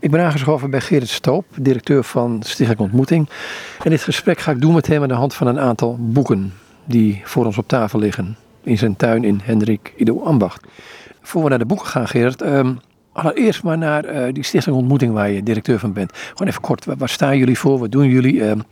[0.00, 3.28] Ik ben aangeschoven bij Gerrit Stoop, directeur van Stichting Ontmoeting.
[3.84, 6.52] En dit gesprek ga ik doen met hem aan de hand van een aantal boeken
[6.84, 8.36] die voor ons op tafel liggen.
[8.62, 10.66] In zijn tuin in Hendrik Ido Ambacht.
[11.22, 12.80] Voor we naar de boeken gaan, Gerrit, um,
[13.12, 16.12] allereerst maar naar uh, die Stichting Ontmoeting waar je directeur van bent.
[16.12, 17.78] Gewoon even kort, waar, staan jullie voor?
[17.78, 18.44] Wat doen jullie?
[18.44, 18.62] Um,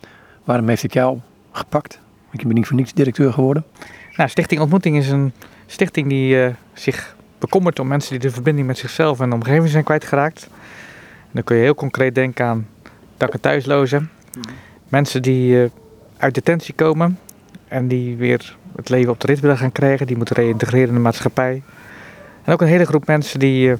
[0.45, 1.19] waarom heeft het jou
[1.53, 2.01] gepakt?
[2.27, 3.65] Want je bent niet voor niets directeur geworden.
[4.17, 5.33] Nou, Stichting Ontmoeting is een
[5.67, 9.69] stichting die uh, zich bekommert om mensen die de verbinding met zichzelf en de omgeving
[9.69, 10.49] zijn kwijtgeraakt
[11.39, 12.67] dan kun je heel concreet denken aan
[13.17, 14.11] dak- en thuislozen.
[14.89, 15.69] Mensen die uh,
[16.17, 17.19] uit detentie komen
[17.69, 20.07] en die weer het leven op de rit willen gaan krijgen.
[20.07, 21.63] Die moeten reïntegreren in de maatschappij.
[22.45, 23.77] En ook een hele groep mensen die uh,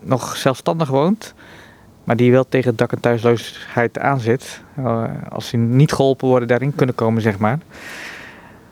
[0.00, 1.34] nog zelfstandig woont.
[2.04, 4.62] Maar die wel tegen dak- en thuisloosheid aanzit.
[4.78, 7.58] Uh, als die niet geholpen worden, daarin kunnen komen, zeg maar.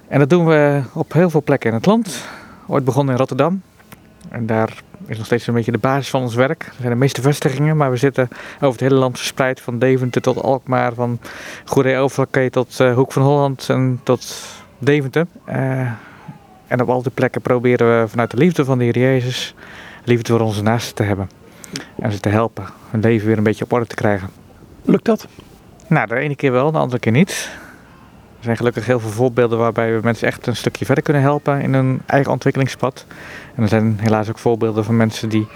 [0.09, 2.25] En dat doen we op heel veel plekken in het land.
[2.67, 3.63] Ooit begonnen in Rotterdam.
[4.29, 6.63] En daar is nog steeds een beetje de basis van ons werk.
[6.67, 9.61] Er zijn de meeste vestigingen, maar we zitten over het hele land verspreid.
[9.61, 11.21] Van Deventer tot Alkmaar, van
[11.65, 14.47] Goeree Overlakkee tot uh, Hoek van Holland en tot
[14.79, 15.27] Deventer.
[15.49, 15.91] Uh,
[16.67, 19.55] en op al die plekken proberen we vanuit de liefde van de Heer Jezus,
[20.05, 21.31] liefde voor onze naasten te hebben.
[21.99, 24.29] En ze te helpen, hun leven weer een beetje op orde te krijgen.
[24.83, 25.27] Lukt dat?
[25.87, 27.51] Nou, de ene keer wel, de andere keer niet.
[28.39, 31.61] Er zijn gelukkig heel veel voorbeelden waarbij we mensen echt een stukje verder kunnen helpen
[31.61, 33.07] in hun eigen ontwikkelingspad.
[33.59, 35.47] En er zijn helaas ook voorbeelden van mensen die,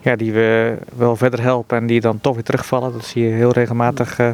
[0.00, 2.92] ja, die we wel verder helpen en die dan toch weer terugvallen.
[2.92, 4.30] Dat zie je heel regelmatig uh,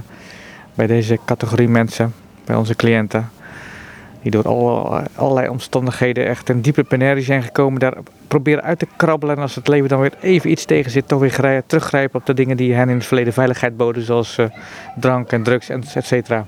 [0.75, 3.31] bij deze categorie mensen, bij onze cliënten.
[4.23, 7.81] Die door alle, allerlei omstandigheden echt een diepe penarie zijn gekomen.
[7.81, 7.97] Daar
[8.29, 9.37] proberen uit te krabbelen.
[9.37, 12.35] En als het leven dan weer even iets tegen zit, toch weer teruggrijpen op de
[12.35, 14.03] dingen die hen in het verleden veiligheid boden.
[14.03, 14.47] Zoals uh,
[15.01, 16.47] drank en drugs, et cetera.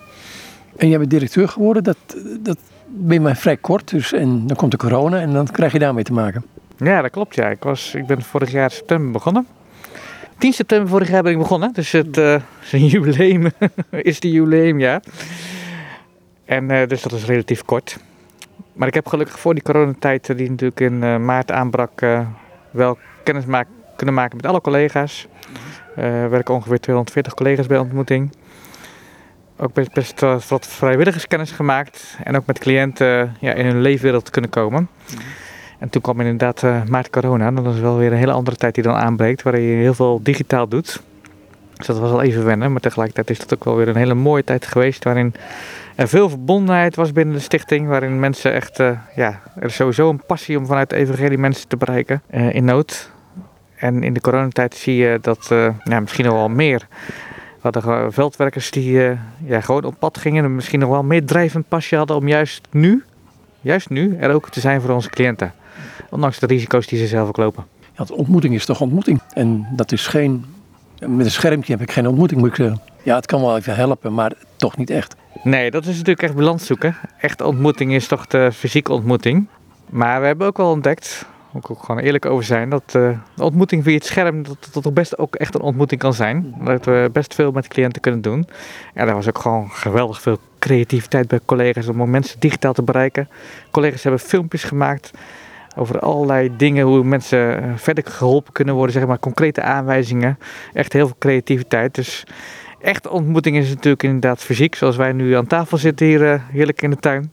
[0.77, 1.97] En jij bent directeur geworden, dat,
[2.41, 3.91] dat ben je maar vrij kort.
[3.91, 6.45] Dus, en dan komt de corona en dan krijg je daarmee te maken.
[6.84, 7.34] Ja, dat klopt.
[7.34, 7.48] Ja.
[7.48, 9.47] Ik, was, ik ben vorig jaar september begonnen.
[10.39, 11.73] 10 september vorig jaar ben ik begonnen.
[11.73, 13.50] Dus het uh, is een jubileum.
[13.91, 15.03] is het jubileumjaar.
[16.45, 17.98] En uh, dus dat is relatief kort.
[18.73, 22.01] Maar ik heb gelukkig voor die coronatijd, die natuurlijk in maart aanbrak,
[22.70, 23.45] wel kennis
[23.97, 25.27] kunnen maken met alle collega's.
[25.97, 28.30] Er werken ongeveer 240 collega's bij ontmoeting
[29.61, 32.17] ook best, best wat vrijwilligerskennis gemaakt.
[32.24, 34.89] En ook met cliënten ja, in hun leefwereld kunnen komen.
[35.80, 37.51] En toen kwam inderdaad uh, maart corona.
[37.51, 39.42] Dat is wel weer een hele andere tijd die dan aanbreekt.
[39.42, 41.02] Waarin je heel veel digitaal doet.
[41.77, 42.73] Dus dat was al even wennen.
[42.73, 45.05] Maar tegelijkertijd is dat ook wel weer een hele mooie tijd geweest.
[45.05, 45.35] Waarin
[45.96, 47.89] er veel verbondenheid was binnen de stichting.
[47.89, 51.68] Waarin mensen echt, uh, ja, er is sowieso een passie om vanuit de evangelie mensen
[51.68, 53.11] te bereiken uh, in nood.
[53.77, 55.47] En in de coronatijd zie je dat
[55.85, 56.86] ja, misschien nog wel meer
[57.61, 61.68] we hadden veldwerkers die ja, gewoon op pad gingen en misschien nog wel meer drijvend
[61.68, 63.05] pasje hadden om juist nu,
[63.61, 65.52] juist nu, er ook te zijn voor onze cliënten.
[66.11, 67.65] Ondanks de risico's die ze zelf ook lopen.
[67.97, 69.21] Ja, de ontmoeting is toch ontmoeting.
[69.33, 70.45] En dat is geen,
[70.98, 72.81] met een schermpje heb ik geen ontmoeting moet ik zeggen.
[73.03, 75.17] Ja, het kan wel even helpen, maar toch niet echt.
[75.43, 76.97] Nee, dat is natuurlijk echt balans zoeken.
[77.21, 79.47] Echt ontmoeting is toch de fysieke ontmoeting.
[79.91, 83.19] Maar we hebben ook wel ontdekt, moet ik ook gewoon eerlijk over zijn, dat uh,
[83.35, 86.55] de ontmoeting via het scherm dat, dat toch best ook echt een ontmoeting kan zijn.
[86.65, 88.48] Dat we best veel met cliënten kunnen doen.
[88.95, 93.29] En er was ook gewoon geweldig veel creativiteit bij collega's om mensen digitaal te bereiken.
[93.71, 95.11] Collega's hebben filmpjes gemaakt
[95.77, 100.39] over allerlei dingen, hoe mensen eh, verder geholpen kunnen worden, zeg maar concrete aanwijzingen.
[100.73, 101.95] Echt heel veel creativiteit.
[101.95, 102.25] Dus
[102.81, 106.83] echt ontmoeting is natuurlijk inderdaad fysiek, zoals wij nu aan tafel zitten hier uh, heerlijk
[106.83, 107.33] in de tuin.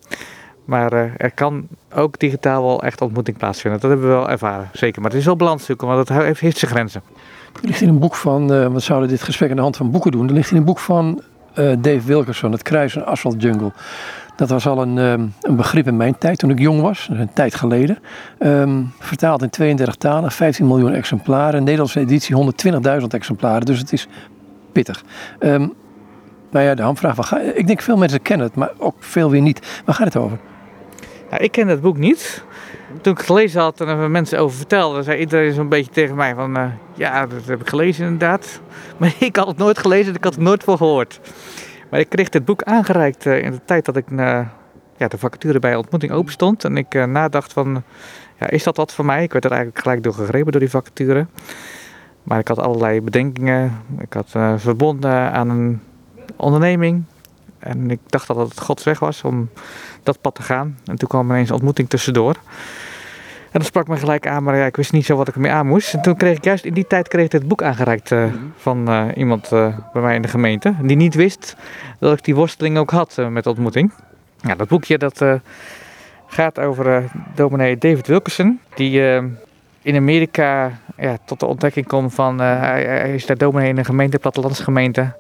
[0.66, 3.82] Maar uh, er kan ook digitaal wel echt ontmoeting plaatsvinden.
[3.82, 5.02] Dat hebben we wel ervaren, zeker.
[5.02, 7.02] Maar het is wel zoeken, want het heeft, zijn grenzen.
[7.54, 9.92] Er ligt in een boek van, uh, we zouden dit gesprek aan de hand van
[9.92, 10.28] boeken doen.
[10.28, 11.22] Er ligt in een boek van
[11.56, 13.72] Dave Wilkerson, Het Kruis Asphalt Jungle.
[14.38, 17.34] Dat was al een, um, een begrip in mijn tijd, toen ik jong was, een
[17.34, 18.00] tijd geleden.
[18.40, 21.64] Um, vertaald in 32 talen, 15 miljoen exemplaren.
[21.64, 22.54] Nederlandse editie
[23.02, 24.08] 120.000 exemplaren, dus het is
[24.72, 25.04] pittig.
[25.40, 25.74] Um,
[26.52, 27.34] nou ja, de hamvraag.
[27.34, 29.82] Ik denk veel mensen kennen het, maar ook veel weer niet.
[29.86, 30.38] Waar gaat het over?
[31.38, 32.44] Ik ken het boek niet.
[33.02, 36.16] Toen ik het gelezen had en er mensen over vertelde, zei iedereen zo'n beetje tegen
[36.16, 36.58] mij van...
[36.58, 38.60] Uh, ja, dat heb ik gelezen inderdaad.
[38.98, 41.20] Maar ik had het nooit gelezen, ik had het nooit voor gehoord.
[41.90, 44.18] Maar ik kreeg dit boek aangereikt uh, in de tijd dat ik uh,
[44.98, 46.64] ja, de vacature bij ontmoeting open stond.
[46.64, 47.84] En ik nadacht van,
[48.40, 49.24] ja, is dat wat voor mij?
[49.24, 51.26] Ik werd er eigenlijk gelijk door gegrepen door die vacature.
[52.24, 53.82] Maar ik had allerlei bedenkingen.
[54.00, 54.30] Ik had
[54.62, 55.82] verbonden aan een
[56.36, 57.04] onderneming.
[57.60, 59.50] En ik dacht dat het Gods weg was om
[60.04, 60.78] dat pad te gaan.
[60.86, 62.36] En toen kwam ineens een ontmoeting tussendoor.
[63.58, 65.52] En dat sprak me gelijk aan, maar ja, ik wist niet zo wat ik ermee
[65.52, 65.94] aan moest.
[65.94, 68.90] En toen kreeg ik juist in die tijd kreeg ik dit boek aangereikt uh, van
[68.90, 70.74] uh, iemand uh, bij mij in de gemeente.
[70.82, 71.56] Die niet wist
[72.00, 73.92] dat ik die worsteling ook had met ontmoeting.
[74.42, 75.26] Ja, dat boekje dat
[76.28, 77.04] gaat over
[77.36, 78.60] dominee David Wilkerson.
[78.76, 79.02] Die
[79.82, 83.86] in Amerika ja, tot de ontdekking komt van, hij, hij, is daar dominee in een
[83.86, 85.16] gemeente, plattelandsgemeente.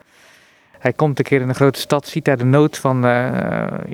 [0.79, 3.05] Hij komt een keer in een grote stad, ziet daar de nood van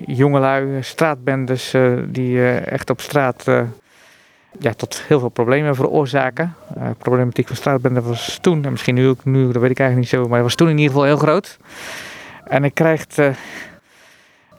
[0.06, 1.76] jongelui, straatbendes
[2.08, 3.46] die echt op straat
[4.60, 6.56] ja, tot heel veel problemen veroorzaken.
[6.74, 10.12] De problematiek van straatbenden was toen, en misschien nu ook, nu, dat weet ik eigenlijk
[10.12, 11.58] niet zo, maar was toen in ieder geval heel groot.
[12.46, 13.16] En hij krijgt,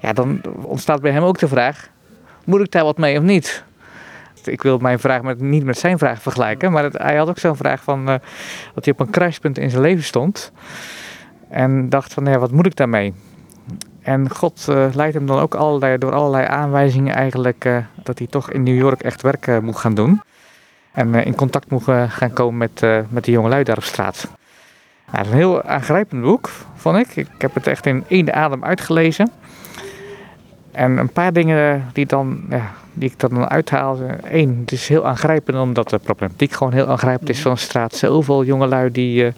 [0.00, 1.88] ja, dan ontstaat bij hem ook de vraag,
[2.44, 3.64] moet ik daar wat mee of niet?
[4.48, 7.56] ik wil mijn vraag met, niet met zijn vraag vergelijken, maar hij had ook zo'n
[7.56, 8.14] vraag van uh,
[8.74, 10.52] dat hij op een kruispunt in zijn leven stond.
[11.48, 13.14] En dacht van, ja, wat moet ik daarmee?
[14.04, 18.26] En God uh, leidt hem dan ook allerlei, door allerlei aanwijzingen eigenlijk uh, dat hij
[18.26, 20.22] toch in New York echt werk moet gaan doen.
[20.92, 24.28] En in contact moet gaan komen met, met de jongelui daar op straat.
[25.06, 27.16] Nou, het is een heel aangrijpend boek, vond ik.
[27.16, 29.30] Ik heb het echt in één adem uitgelezen.
[30.72, 33.98] En een paar dingen die, dan, ja, die ik dan uithaal.
[34.22, 37.94] Eén, het is heel aangrijpend omdat de problematiek gewoon heel aangrijpend is van de straat.
[37.94, 39.32] Zoveel jongelui die,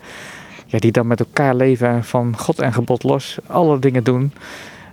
[0.66, 3.38] ja, die dan met elkaar leven van God en gebod los.
[3.46, 4.32] Alle dingen doen.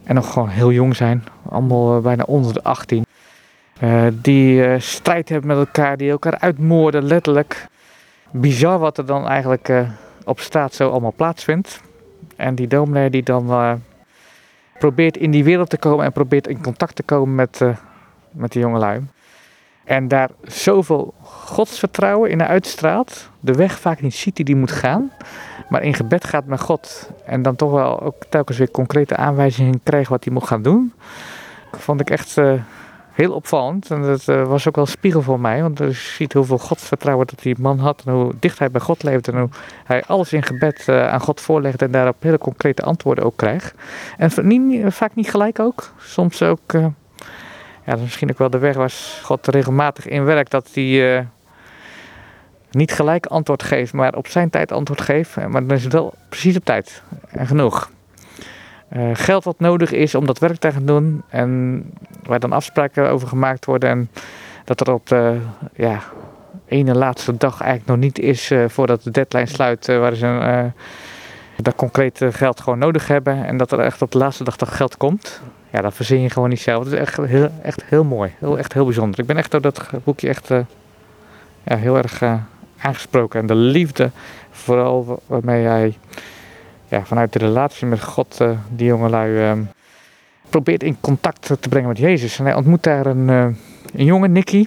[0.04, 1.24] En nog gewoon heel jong zijn.
[1.50, 3.06] Allemaal uh, bijna onder de 18.
[3.84, 7.68] Uh, eh, die strijd hebben met elkaar, die elkaar uitmoorden, letterlijk.
[8.31, 9.72] Bizar wat er dan eigenlijk
[10.25, 11.81] op straat zo allemaal plaatsvindt.
[12.36, 13.80] En die dominee die dan
[14.84, 17.76] probeert in die wereld te komen en probeert in contact te komen met, uh,
[18.31, 19.08] met de jongelui.
[19.84, 23.30] En daar zoveel godsvertrouwen in uitstraalt.
[23.40, 25.12] De weg vaak niet ziet die die moet gaan.
[25.69, 27.10] Maar in gebed gaat met God.
[27.25, 30.94] En dan toch wel ook telkens weer concrete aanwijzingen krijgt wat hij moet gaan doen.
[31.71, 32.54] Vond ik echt uh,
[33.12, 33.92] heel opvallend.
[33.92, 35.62] En dat uh, was ook wel een spiegel voor mij.
[35.62, 38.01] Want je ziet hoeveel godsvertrouwen dat die man had.
[38.06, 39.31] En hoe dicht hij bij God leefde.
[39.31, 39.50] En hoe
[39.83, 41.81] hij alles in gebed uh, aan God voorlegt.
[41.81, 43.74] En daarop hele concrete antwoorden ook krijgt.
[44.18, 44.31] En
[44.92, 45.94] vaak niet gelijk ook.
[45.98, 46.71] Soms ook...
[47.86, 48.94] Ja, dat is misschien ook wel de weg waar
[49.24, 50.51] God regelmatig in werkt.
[50.51, 51.27] Dat hij
[52.74, 53.94] niet gelijk antwoord geeft.
[53.94, 55.36] Maar op zijn tijd antwoord geeft.
[55.36, 57.02] Maar dan is het wel precies op tijd.
[57.30, 57.92] En genoeg.
[58.96, 61.24] Uh, geld wat nodig is om dat werk te gaan doen.
[61.30, 61.84] En
[62.24, 63.90] waar dan afspraken over gemaakt worden.
[63.90, 64.10] En
[64.64, 65.38] dat er op de
[65.74, 66.00] ja,
[66.68, 69.88] ene laatste dag eigenlijk nog niet is voordat de deadline sluit.
[69.88, 70.72] Waar ze
[71.56, 73.46] dat concrete geld gewoon nodig hebben.
[73.46, 75.42] En dat er echt op de laatste dag dat geld komt.
[75.69, 76.84] Ja, dat verzin je gewoon niet zelf.
[76.84, 78.34] Dat is echt heel, echt heel mooi.
[78.40, 79.19] Heel, echt heel bijzonder.
[79.19, 80.48] Ik ben echt door dat boekje echt
[81.64, 82.22] ja, heel erg
[82.83, 83.39] aangesproken.
[83.39, 84.12] En de liefde
[84.51, 85.97] vooral waarmee hij
[86.88, 89.65] ja, vanuit de relatie met God uh, die jongelui uh,
[90.50, 92.39] probeert in contact te brengen met Jezus.
[92.39, 93.45] En hij ontmoet daar een, uh,
[93.94, 94.65] een jongen, Nicky.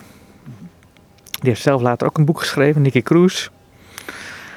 [1.40, 3.48] Die heeft zelf later ook een boek geschreven, Nicky Cruz.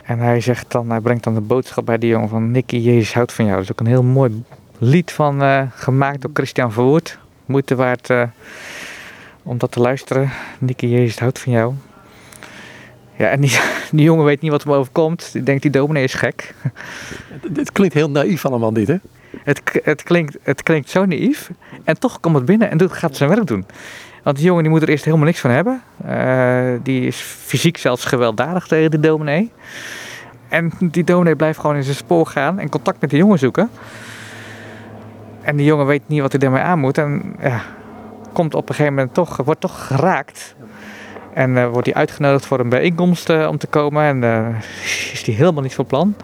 [0.03, 3.13] En hij zegt dan, hij brengt dan de boodschap bij die jongen van Nicky, Jezus
[3.13, 3.57] houdt van jou.
[3.57, 4.43] Dat is ook een heel mooi
[4.77, 7.17] lied van gemaakt door Christian Verwoerd.
[7.45, 8.09] Moeite waard
[9.43, 10.29] om dat te luisteren.
[10.59, 11.73] Nicky, Jezus houdt van jou.
[13.19, 13.59] Ja, en die,
[13.91, 15.29] die jongen weet niet wat hem overkomt.
[15.31, 16.53] Die denkt, die dominee is gek.
[17.53, 18.95] Het, klinkt heel naïef allemaal dit, hè?
[19.43, 21.49] Het, het, klinkt, het klinkt zo naïef.
[21.83, 23.65] En toch komt het binnen en doet, gaat zijn werk doen.
[24.23, 25.81] Want die jongen die moet er eerst helemaal niks van hebben.
[26.05, 29.51] Uh, die is fysiek zelfs gewelddadig tegen de dominee.
[30.49, 33.69] En die dominee blijft gewoon in zijn spoor gaan en contact met de jongen zoeken.
[35.41, 36.97] En die jongen weet niet wat hij daarmee aan moet.
[36.97, 37.61] En ja,
[38.33, 40.55] komt op een gegeven moment toch, wordt toch geraakt
[41.39, 44.03] en uh, wordt hij uitgenodigd voor een bijeenkomst uh, om te komen.
[44.03, 44.61] En uh,
[45.13, 46.15] is hij helemaal niet van plan.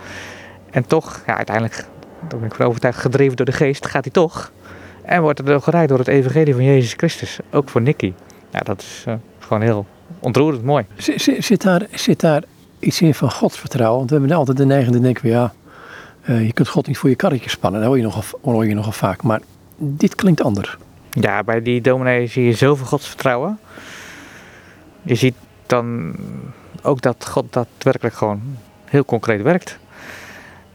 [0.71, 1.85] En toch, ja, uiteindelijk,
[2.27, 4.51] daar ben ik van overtuigd, gedreven door de geest, gaat hij toch.
[5.01, 7.39] En wordt er gereid door het evangelie van Jezus Christus.
[7.51, 8.13] Ook voor Nicky.
[8.49, 9.05] Ja, dat is
[9.39, 9.85] gewoon heel
[10.19, 10.85] ontroerend mooi.
[11.17, 12.43] Zit, daar, zit daar
[12.79, 13.97] iets in van godsvertrouwen?
[13.97, 15.53] Want we hebben altijd de neiging te denken, ja,
[16.25, 17.79] je kunt God niet voor je karretje spannen.
[17.79, 19.23] Dat hoor je nogal, hoor je nogal vaak.
[19.23, 19.41] Maar
[19.77, 20.77] dit klinkt anders.
[21.09, 23.59] Ja, bij die dominee zie je zoveel godsvertrouwen
[25.05, 25.35] je ziet
[25.65, 26.15] dan
[26.81, 28.41] ook dat God daadwerkelijk gewoon
[28.85, 29.77] heel concreet werkt.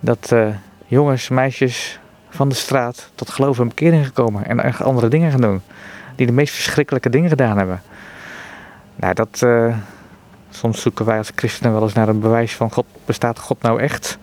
[0.01, 0.49] Dat uh,
[0.87, 5.63] jongens, meisjes van de straat tot geloof en bekering gekomen en andere dingen gaan doen.
[6.17, 7.83] Die de meest verschrikkelijke dingen gedaan hebben.
[8.97, 9.41] Nou, dat.
[9.45, 9.77] Uh,
[10.51, 12.87] soms zoeken wij als christenen wel eens naar een bewijs van God.
[13.05, 14.19] Bestaat God nou echt?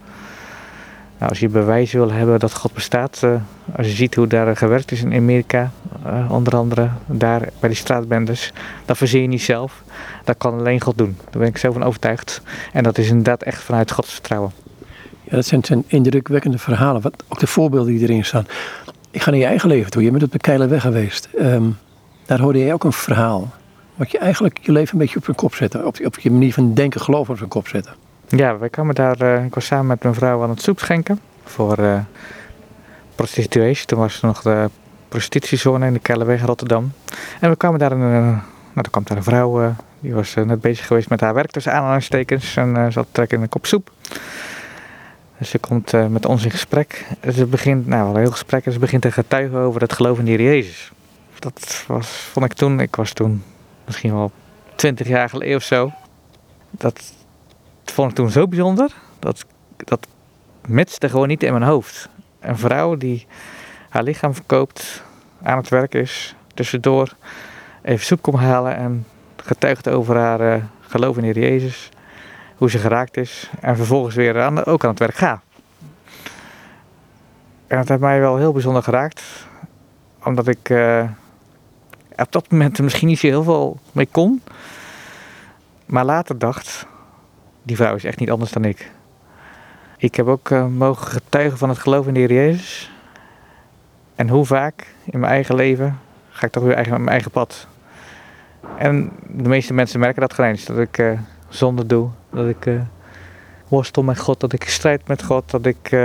[1.17, 3.31] Nou, als je bewijs wil hebben dat God bestaat, uh,
[3.75, 5.71] als je ziet hoe daar gewerkt is in Amerika,
[6.05, 8.53] uh, onder andere daar bij die straatbendes,
[8.85, 9.83] dat verzin je niet zelf.
[10.23, 11.17] Dat kan alleen God doen.
[11.29, 12.41] Daar ben ik zelf van overtuigd.
[12.73, 14.51] En dat is inderdaad echt vanuit Gods vertrouwen.
[15.23, 17.01] Ja, dat zijn, zijn indrukwekkende verhalen.
[17.27, 18.45] Ook de voorbeelden die erin staan.
[19.11, 20.03] Ik ga naar je eigen leven toe.
[20.03, 21.29] Je bent op de Keilerweg geweest.
[21.39, 21.77] Um,
[22.25, 23.53] daar hoorde jij ook een verhaal.
[23.95, 25.85] Wat je eigenlijk je leven een beetje op zijn kop zetten.
[25.85, 27.93] Op, op je manier van denken, geloven op zijn kop zetten.
[28.29, 31.19] Ja, wij kwamen daar, uh, ik was samen met mijn vrouw aan het soep schenken
[31.43, 31.99] voor uh.
[33.85, 34.69] Toen was er nog de
[35.07, 36.91] prostitutiezone in de Kellerweg Rotterdam.
[37.39, 38.41] En we kwamen daar, een, uh, nou,
[38.73, 41.73] er kwam daar een vrouw Die was eh, net bezig geweest met haar werk tussen
[41.73, 43.91] aanhalingstekens en zat trekken in een kop soep.
[45.37, 47.05] Dus ze komt met ons in gesprek.
[47.33, 50.25] Ze begint, nou een heel gesprek, en ze begint te getuigen over het geloof in
[50.25, 50.91] de Heer Jezus.
[51.39, 53.43] Dat was, vond ik toen, ik was toen
[53.85, 54.31] misschien wel
[54.75, 55.91] twintig jaar geleden of zo.
[56.71, 57.13] Dat
[57.91, 58.91] vond ik toen zo bijzonder.
[59.19, 59.45] Dat,
[59.77, 60.07] dat
[60.67, 62.09] matchte gewoon niet in mijn hoofd.
[62.39, 63.27] Een vrouw die
[63.89, 65.03] haar lichaam verkoopt,
[65.43, 67.15] aan het werk is, tussendoor
[67.81, 71.89] even soep komt halen en getuigt over haar uh, geloof in Heer Jezus.
[72.55, 75.41] Hoe ze geraakt is en vervolgens weer aan, ook aan het werk gaat.
[77.67, 79.23] En dat heeft mij wel heel bijzonder geraakt.
[80.23, 81.03] Omdat ik uh,
[82.15, 84.41] op dat moment er misschien niet zo heel veel mee kon.
[85.85, 86.85] Maar later dacht,
[87.67, 88.91] die vrouw is echt niet anders dan ik.
[89.97, 92.91] Ik heb ook uh, mogen getuigen van het geloof in de Heer Jezus.
[94.15, 97.67] En hoe vaak in mijn eigen leven ga ik toch weer eigen, mijn eigen pad.
[98.77, 100.65] En de meeste mensen merken dat gewoon eens.
[100.65, 101.19] Dat ik uh,
[101.49, 102.09] zonde doe.
[102.29, 102.81] Dat ik uh,
[103.67, 104.39] worstel met God.
[104.39, 105.51] Dat ik strijd met God.
[105.51, 105.95] Dat ik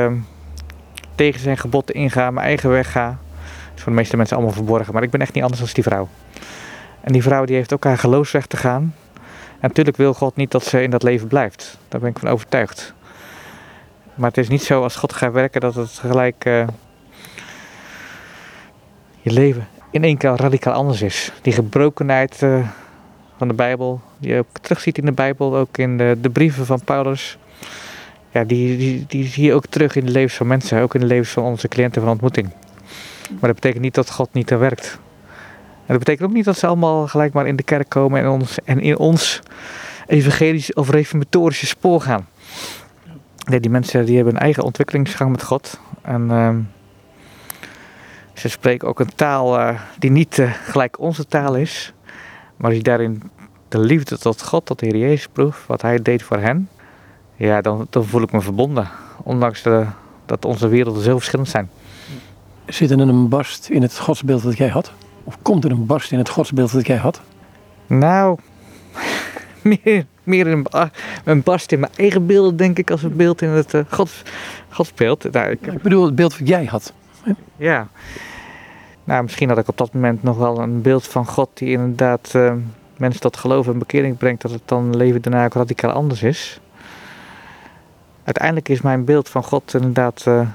[1.15, 2.31] tegen zijn geboden inga.
[2.31, 3.07] Mijn eigen weg ga.
[3.07, 4.93] Dat is voor de meeste mensen allemaal verborgen.
[4.93, 6.09] Maar ik ben echt niet anders dan die vrouw.
[7.01, 8.95] En die vrouw die heeft ook haar geloofsweg te gaan.
[9.63, 11.79] Natuurlijk wil God niet dat ze in dat leven blijft.
[11.89, 12.95] Daar ben ik van overtuigd.
[14.15, 16.45] Maar het is niet zo als God gaat werken dat het gelijk
[19.23, 21.33] je leven in één keer radicaal anders is.
[21.43, 22.69] Die gebrokenheid uh,
[23.37, 26.67] van de Bijbel, die je ook terugziet in de Bijbel, ook in de, de brieven
[26.67, 27.39] van Paulus.
[28.31, 31.01] Ja, die, die, die zie je ook terug in de levens van mensen, ook in
[31.01, 32.51] de levens van onze cliënten van ontmoeting.
[33.31, 34.99] Maar dat betekent niet dat God niet er werkt.
[35.87, 38.29] En dat betekent ook niet dat ze allemaal gelijk maar in de kerk komen en,
[38.29, 39.41] ons, en in ons
[40.07, 42.27] evangelisch of reformatorische spoor gaan.
[43.45, 45.81] Die mensen die hebben een eigen ontwikkelingsgang met God.
[46.03, 46.55] En uh,
[48.33, 51.93] ze spreken ook een taal uh, die niet uh, gelijk onze taal is.
[52.57, 53.23] Maar als je daarin
[53.69, 56.69] de liefde tot God, tot de Heer Jezus proeft, wat Hij deed voor hen.
[57.37, 58.89] Ja, dan, dan voel ik me verbonden.
[59.23, 59.63] Ondanks
[60.27, 61.71] dat onze werelden zo verschillend zijn.
[62.67, 64.93] Zit er een barst in het godsbeeld dat jij had?
[65.25, 67.21] Of komt er een barst in het godsbeeld dat jij had?
[67.87, 68.39] Nou,
[69.63, 70.67] meer, meer een,
[71.25, 74.23] een barst in mijn eigen beelden, denk ik, als een beeld in het uh, gods,
[74.69, 75.33] godsbeeld.
[75.33, 76.93] Nou, ik, ik bedoel het beeld wat jij had.
[77.57, 77.89] Ja.
[79.05, 82.33] Nou, misschien had ik op dat moment nog wel een beeld van God die inderdaad
[82.37, 82.53] uh,
[82.97, 86.61] mensen tot geloof en bekering brengt, dat het dan leven daarna ook radicaal anders is.
[88.25, 90.49] Uiteindelijk is mijn beeld van God inderdaad, uh,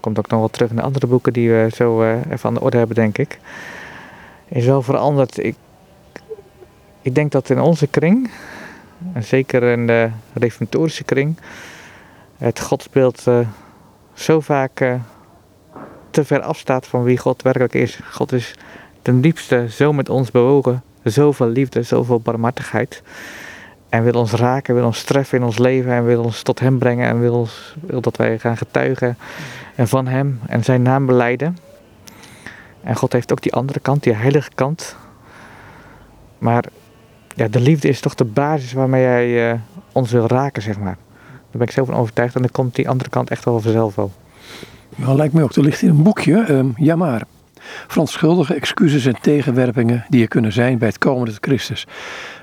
[0.00, 2.54] komt ook nog wel terug in de andere boeken die we zo uh, even aan
[2.54, 3.38] de orde hebben, denk ik,
[4.48, 5.44] is wel veranderd.
[5.44, 5.56] Ik,
[7.02, 8.30] ik denk dat in onze kring,
[9.12, 11.36] en zeker in de reformatorische kring,
[12.38, 13.24] het godsbeeld
[14.14, 14.98] zo vaak
[16.10, 17.98] te ver afstaat van wie God werkelijk is.
[18.10, 18.54] God is
[19.02, 23.02] ten diepste zo met ons bewogen, zoveel liefde, zoveel barmhartigheid.
[23.88, 26.78] En wil ons raken, wil ons treffen in ons leven en wil ons tot Hem
[26.78, 27.48] brengen en wil,
[27.80, 29.18] wil dat wij gaan getuigen
[29.74, 31.56] en van Hem en Zijn naam beleiden.
[32.84, 34.96] En God heeft ook die andere kant, die heilige kant.
[36.38, 36.64] Maar
[37.34, 39.58] ja, de liefde is toch de basis waarmee Hij uh,
[39.92, 40.96] ons wil raken, zeg maar.
[41.26, 43.94] Daar ben ik zo van overtuigd en dan komt die andere kant echt wel vanzelf
[43.94, 44.12] wel.
[44.96, 45.54] Ja, lijkt me ook.
[45.54, 47.22] Er ligt in een boekje, um, ja maar.
[48.48, 51.86] Excuses en tegenwerpingen die er kunnen zijn bij het komen tot Christus.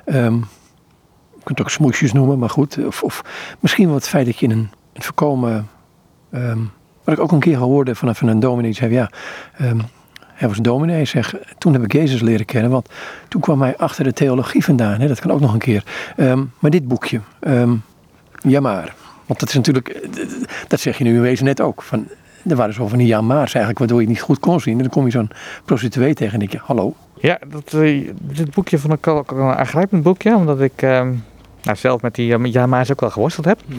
[0.05, 0.35] Um,
[1.33, 2.85] je kunt het ook smoesjes noemen, maar goed.
[2.85, 3.21] Of, of
[3.59, 5.69] misschien wel het feit dat je in een, voorkomen...
[6.31, 6.71] Um,
[7.03, 9.09] wat ik ook een keer hoorde van, van een dominee, die zei ja...
[10.41, 12.89] hij was dominee, zegt, toen heb ik Jezus leren kennen, want
[13.27, 14.99] toen kwam hij achter de theologie vandaan.
[14.99, 15.83] Hè, dat kan ook nog een keer.
[16.59, 17.19] maar dit boekje,
[18.41, 18.93] ja maar.
[19.25, 20.07] Want dat is natuurlijk,
[20.67, 21.81] dat zeg je nu in wezen net ook.
[21.81, 22.07] Van,
[22.47, 24.73] er waren zo van die ja-maars eigenlijk, waardoor je het niet goed kon zien.
[24.73, 25.29] En dan kom je zo'n
[25.65, 26.95] prostituee tegen en denk je, hallo.
[27.19, 30.89] Ja, dat, uh, dit boekje vond ik ook een aangrijpend boekje, omdat ik uh,
[31.63, 33.59] nou, zelf met die ja-maars ook wel geworsteld heb.
[33.65, 33.77] Mm.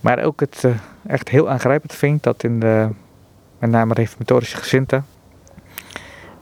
[0.00, 0.72] Maar ook het uh,
[1.06, 2.88] echt heel aangrijpend vind dat in de,
[3.58, 5.06] met name reformatorische gezinten,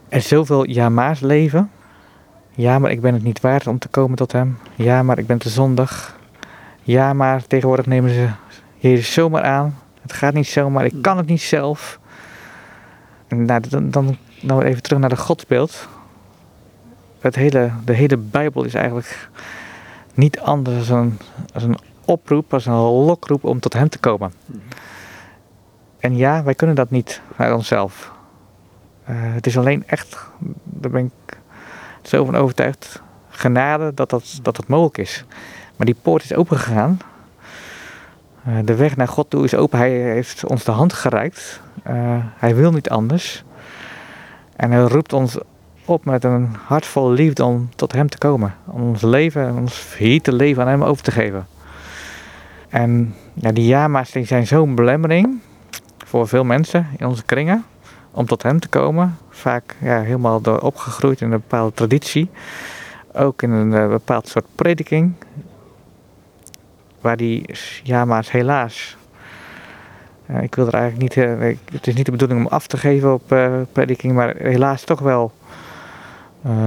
[0.09, 1.71] er zoveel ja-maars leven.
[2.55, 4.57] Ja, maar ik ben het niet waard om te komen tot hem.
[4.75, 6.17] Ja, maar ik ben te zondig.
[6.81, 8.29] Ja, maar tegenwoordig nemen ze
[8.77, 9.77] Jezus zomaar aan.
[10.01, 11.99] Het gaat niet zomaar, ik kan het niet zelf.
[13.27, 15.87] En nou, dan, dan, dan even terug naar de godsbeeld.
[17.19, 19.29] Het hele, de hele Bijbel is eigenlijk
[20.13, 21.17] niet anders dan een,
[21.53, 24.33] als een oproep, als een lokroep om tot hem te komen.
[25.99, 28.11] En ja, wij kunnen dat niet naar onszelf.
[29.09, 30.17] Uh, het is alleen echt,
[30.63, 31.37] daar ben ik
[32.01, 35.25] zo van overtuigd, genade dat dat, dat mogelijk is.
[35.75, 36.97] Maar die poort is opengegaan
[38.47, 39.79] eh, de weg naar God toe is open.
[39.79, 41.61] Hij heeft ons de hand gereikt.
[41.87, 41.93] Uh,
[42.37, 43.43] hij wil niet anders.
[44.55, 45.37] En hij roept ons
[45.85, 48.55] op met een hart vol liefde om tot hem te komen.
[48.65, 51.47] Om ons leven, ons verhitte leven aan hem over te geven.
[52.69, 55.39] En ja, die jama's zijn zo'n belemmering
[56.07, 57.65] voor veel mensen in onze kringen
[58.11, 59.17] om tot hem te komen.
[59.29, 62.29] Vaak ja, helemaal door opgegroeid in een bepaalde traditie.
[63.13, 65.13] Ook in een uh, bepaald soort prediking.
[67.01, 68.97] Waar die jama's helaas.
[70.29, 71.25] Uh, ik wil er eigenlijk niet.
[71.25, 73.27] Uh, het is niet de bedoeling om af te geven op
[73.71, 75.31] prediking, maar helaas toch wel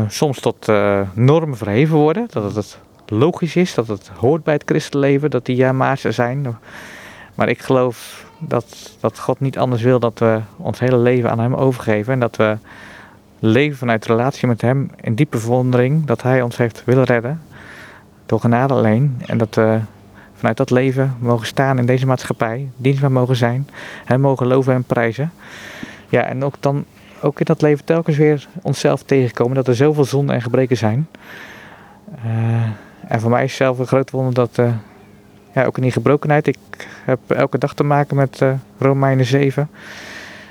[0.08, 0.66] soms tot
[1.14, 2.26] normen verheven worden.
[2.30, 6.56] Dat het logisch is, dat het hoort bij het christenleven, dat die jama's er zijn.
[7.34, 11.40] Maar ik geloof dat, dat God niet anders wil dat we ons hele leven aan
[11.40, 12.12] Hem overgeven.
[12.12, 12.56] En dat we
[13.38, 17.42] leven vanuit relatie met Hem in diepe verwondering dat Hij ons heeft willen redden.
[18.26, 19.22] Door genade alleen.
[19.26, 19.78] En dat we
[20.34, 22.68] vanuit dat leven mogen staan in deze maatschappij.
[22.76, 23.68] Dienstbaar mogen zijn.
[24.04, 25.32] Hem mogen loven en prijzen.
[26.08, 26.84] Ja, en ook dan
[27.22, 29.54] ook in dat leven telkens weer onszelf tegenkomen.
[29.54, 31.08] Dat er zoveel zonden en gebreken zijn.
[32.24, 32.62] Uh,
[33.08, 34.72] en voor mij is zelf een groot wonder dat, uh,
[35.54, 36.58] ja, ook in die gebrokenheid, ik
[37.04, 39.70] heb elke dag te maken met uh, Romeinen 7.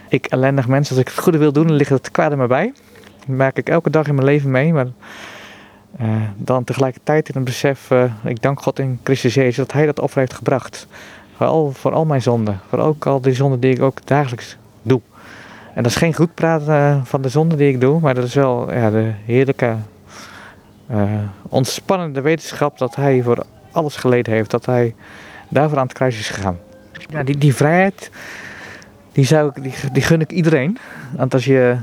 [0.09, 2.73] Ik ellendig mens, als ik het goede wil doen, dan ligt het kwade me bij.
[3.19, 4.87] Dat maak ik elke dag in mijn leven mee, maar
[6.01, 7.91] uh, dan tegelijkertijd in een besef,
[8.23, 10.87] ik dank God in Christus Jezus dat Hij dat offer heeft gebracht.
[11.35, 14.57] Voor al, voor al mijn zonden, voor ook al die zonden die ik ook dagelijks
[14.81, 15.01] doe.
[15.73, 18.33] En dat is geen goed praten van de zonden die ik doe, maar dat is
[18.33, 19.75] wel ja, de heerlijke
[21.49, 23.45] ontspannende wetenschap dat hij voor
[23.79, 24.95] alles geleden heeft, dat hij
[25.49, 26.57] daarvoor aan het kruis is gegaan.
[27.09, 28.11] Ja, die, die vrijheid,
[29.11, 30.77] die, zou ik, die, die gun ik iedereen.
[31.11, 31.77] Want als je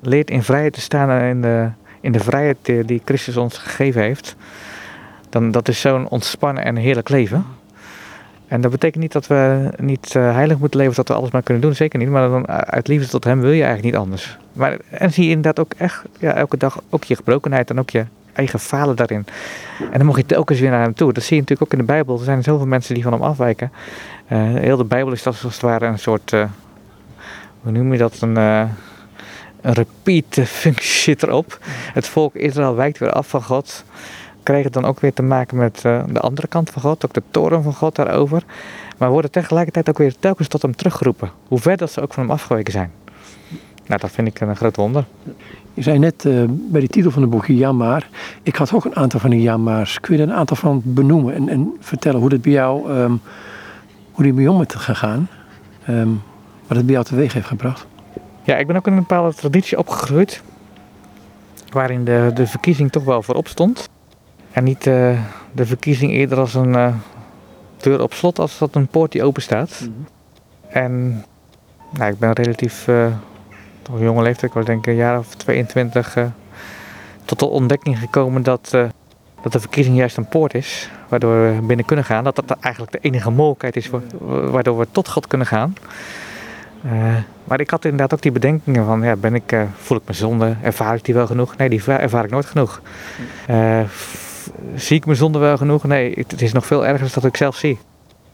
[0.00, 1.68] leert in vrijheid te staan en in de,
[2.00, 4.36] in de vrijheid die Christus ons gegeven heeft,
[5.28, 7.44] dan dat is zo'n ontspannen en heerlijk leven.
[8.48, 11.42] En dat betekent niet dat we niet uh, heilig moeten leven, dat we alles maar
[11.42, 12.08] kunnen doen, zeker niet.
[12.08, 14.38] Maar dan, uit liefde tot hem wil je eigenlijk niet anders.
[14.52, 17.90] Maar, en zie je inderdaad ook echt ja, elke dag ook je gebrokenheid en ook
[17.90, 18.04] je
[18.38, 19.26] eigen falen daarin.
[19.90, 21.12] En dan mocht je telkens weer naar hem toe.
[21.12, 22.18] Dat zie je natuurlijk ook in de Bijbel.
[22.18, 23.72] Er zijn zoveel mensen die van hem afwijken.
[24.32, 26.44] Uh, heel de Bijbel is dat als het ware een soort, uh,
[27.60, 28.62] hoe noem je dat, een, uh,
[29.60, 31.58] een repeat functie zit erop.
[31.92, 33.84] Het volk Israël wijkt weer af van God.
[34.42, 37.22] Krijgt het dan ook weer te maken met de andere kant van God, ook de
[37.30, 38.42] toren van God daarover.
[38.98, 41.30] Maar worden tegelijkertijd ook weer telkens tot hem teruggeroepen.
[41.48, 42.92] Hoe ver dat ze ook van hem afgeweken zijn.
[43.88, 45.04] Nou, dat vind ik een groot wonder.
[45.74, 48.08] Je zei net uh, bij de titel van het boekje Ja maar.
[48.42, 50.00] Ik had ook een aantal van die ja maar's.
[50.00, 53.20] Kun je er een aantal van benoemen en, en vertellen hoe dit bij jou, um,
[54.12, 55.28] hoe die bij jou met gegaan?
[55.88, 56.22] Um,
[56.66, 57.86] wat het bij jou teweeg heeft gebracht?
[58.42, 60.42] Ja, ik ben ook in een bepaalde traditie opgegroeid.
[61.70, 63.88] Waarin de, de verkiezing toch wel voorop stond.
[64.50, 65.18] En niet uh,
[65.52, 66.94] de verkiezing eerder als een uh,
[67.76, 69.80] deur op slot als dat een poort die open staat.
[69.80, 70.06] Mm -hmm.
[70.68, 71.24] En
[71.90, 72.88] nou, ik ben relatief
[73.96, 76.24] jonge leeftijd, ik was denk ik een jaar of 22, uh,
[77.24, 78.84] tot de ontdekking gekomen dat, uh,
[79.42, 80.90] dat de verkiezing juist een poort is.
[81.08, 82.24] Waardoor we binnen kunnen gaan.
[82.24, 83.90] Dat dat eigenlijk de enige mogelijkheid is
[84.50, 85.76] waardoor we tot God kunnen gaan.
[86.84, 86.92] Uh,
[87.44, 90.56] maar ik had inderdaad ook die bedenkingen van, ja, ben ik, voel ik mijn zonde,
[90.62, 91.56] ervaar ik die wel genoeg?
[91.56, 92.82] Nee, die ervaar ik nooit genoeg.
[94.74, 95.84] zie ik mijn zonde wel genoeg?
[95.84, 97.78] Nee, het is nog veel erger dan dat ik zelf zie.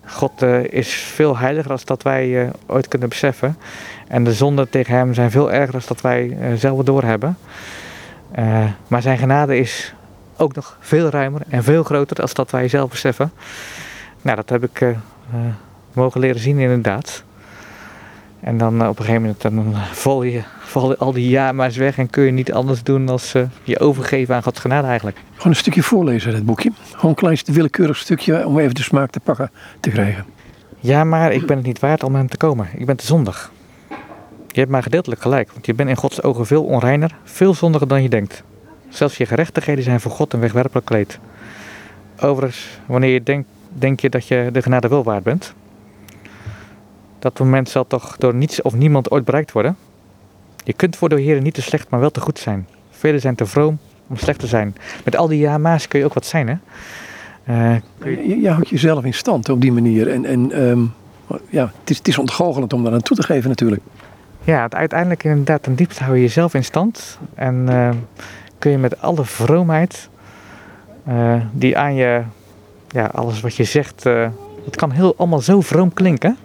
[0.07, 3.57] God uh, is veel heiliger dan dat wij uh, ooit kunnen beseffen.
[4.09, 7.37] En de zonden tegen hem zijn veel erger dan dat wij uh, zelf doorhebben.
[8.87, 9.95] maar zijn genade is
[10.37, 13.33] ook nog veel ruimer en veel groter dan dat wij zelf beseffen.
[14.23, 14.97] Nou, dat heb ik
[15.93, 17.25] mogen leren zien inderdaad.
[18.45, 22.11] En dan op een gegeven moment dan val je vallen al die ja-maar's weg en
[22.11, 25.17] kun je niet anders doen dan uh, je overgeven aan Gods genade eigenlijk.
[25.35, 26.73] Gewoon een stukje voorlezen uit het boekje.
[26.93, 30.25] Gewoon een klein willekeurig stukje om even de smaak te pakken te krijgen.
[30.81, 32.69] Ja, maar ik ben het niet waard om hem te komen.
[32.77, 33.53] Ik ben te zondig.
[34.49, 37.89] Je hebt maar gedeeltelijk gelijk, want je bent in Gods ogen veel onreiner, veel zondiger
[37.89, 38.43] dan je denkt.
[38.89, 41.19] Zelfs je gerechtigheden zijn voor God een wegwerpelijk kleed.
[42.21, 45.55] Overigens, wanneer je denkt, denk je dat je de genade wel waard bent.
[47.25, 49.77] Dat moment zal toch door niets of niemand ooit bereikt worden.
[50.65, 52.67] Je kunt voor de Heer niet te slecht, maar wel te goed zijn.
[52.91, 54.77] Velen zijn te vroom om slecht te zijn.
[55.05, 56.55] Met al die ja-ma's kun je ook wat zijn, hè?
[57.51, 58.41] Uh, je...
[58.41, 58.51] je...
[58.51, 60.09] houdt jezelf in stand op die manier.
[60.09, 60.95] En, en um,
[61.49, 63.83] ja, het is, het is ontgoochelend om daar aan toe te geven natuurlijk.
[64.43, 67.19] Ja, uiteindelijk inderdaad ten diepste hou je jezelf in stand.
[67.35, 67.91] En uh,
[68.59, 70.09] kun je met alle vroomheid
[71.09, 72.23] uh, die aan je,
[72.89, 74.05] ja, alles wat je zegt,
[74.65, 76.39] het kan heel allemaal zo vroom klinken.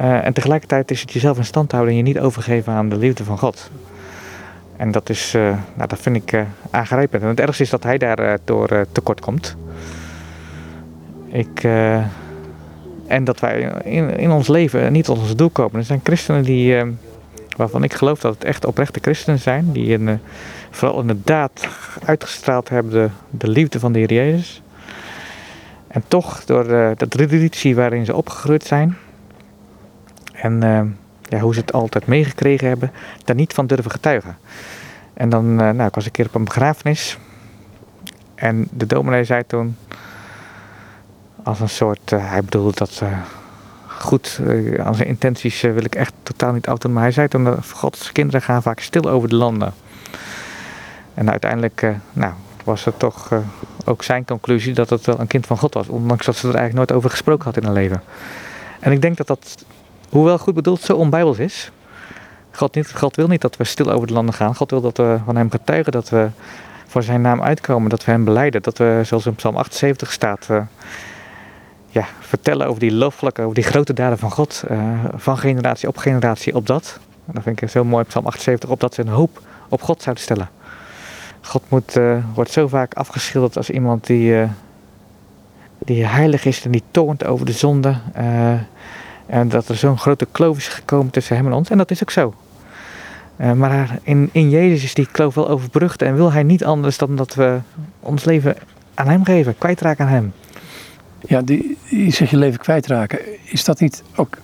[0.00, 2.96] Uh, en tegelijkertijd is het jezelf in stand houden en je niet overgeven aan de
[2.96, 3.70] liefde van God.
[4.76, 5.42] En dat, is, uh,
[5.74, 7.22] nou, dat vind ik uh, aangrijpend.
[7.22, 9.56] En het ergste is dat hij daar door tekort komt.
[11.26, 11.64] Ik,
[13.06, 15.78] en dat wij in, in ons leven niet tot ons doel komen.
[15.78, 16.76] Er zijn christenen die
[17.56, 20.20] waarvan ik geloof dat het echt oprechte christenen zijn, die in,
[20.70, 21.68] vooral inderdaad
[22.04, 24.62] uitgestraald hebben de, de liefde van de Heer Jezus.
[25.88, 26.64] En toch door
[26.96, 28.96] de traditie waarin ze opgegroeid zijn
[30.42, 30.80] en uh,
[31.22, 32.92] ja, hoe ze het altijd meegekregen hebben,
[33.24, 34.36] daar niet van durven getuigen.
[35.14, 37.18] En dan, nou, ik was een keer op een begrafenis
[38.34, 39.76] en de dominee zei toen,
[41.42, 43.02] als een soort, hij bedoelde dat
[43.86, 44.40] goed,
[44.78, 48.42] aan zijn intenties wil ik echt totaal niet af Maar hij zei toen, Gods kinderen
[48.42, 49.72] gaan vaak stil over de landen.
[51.14, 52.32] En uiteindelijk nou,
[52.64, 53.32] was het toch
[53.84, 55.88] ook zijn conclusie dat het wel een kind van God was.
[55.88, 58.02] Ondanks dat ze er eigenlijk nooit over gesproken had in haar leven.
[58.80, 59.64] En ik denk dat dat,
[60.08, 61.70] hoewel goed bedoeld, zo onbijbels is.
[62.50, 64.54] God, niet, God wil niet dat we stil over de landen gaan.
[64.54, 66.28] God wil dat we van hem getuigen, dat we
[66.86, 68.62] voor zijn naam uitkomen, dat we hem beleiden.
[68.62, 70.48] Dat we, zoals in Psalm 78 staat
[71.88, 74.64] ja, vertellen over die loofvlakken, over die grote daden van God.
[74.70, 76.98] Uh, van generatie op generatie op dat.
[77.26, 80.02] En dat vind ik zo mooi, Psalm 78, op dat ze een hoop op God
[80.02, 80.48] zouden stellen.
[81.40, 84.46] God moet, uh, wordt zo vaak afgeschilderd als iemand die,
[85.78, 87.96] die heilig is en die toont over de zonde.
[89.28, 91.70] En dat er zo'n grote kloof is gekomen tussen hem en ons.
[91.70, 92.34] En dat is ook zo.
[93.36, 97.16] maar in, in Jezus is die kloof wel overbrugd en wil hij niet anders dan
[97.16, 97.58] dat we
[98.00, 98.56] ons leven
[98.94, 100.32] aan hem geven, kwijtraken aan hem.
[101.26, 103.18] Ja, die, je zegt je leven kwijtraken.
[103.44, 104.36] Is dat niet ook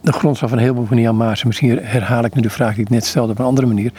[0.00, 1.46] de grondslag van heel veel van Jan Maarsen?
[1.46, 3.92] Misschien herhaal ik nu de vraag die ik net stelde op een andere manier.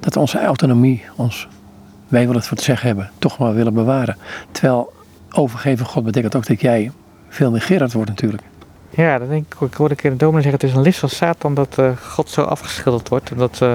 [0.00, 1.48] Dat onze autonomie, ons,
[2.08, 4.16] wij willen het voor het zeggen hebben, toch maar willen bewaren.
[4.50, 4.92] Terwijl
[5.30, 6.92] overgeven God betekent ook dat jij
[7.28, 8.42] veel meer Gerard wordt natuurlijk.
[8.90, 9.60] Ja, dat denk ik.
[9.60, 11.90] Ik hoorde een keer een dominee zeggen, het is een list van Satan dat uh,
[11.96, 13.30] God zo afgeschilderd wordt.
[13.30, 13.74] En dat uh,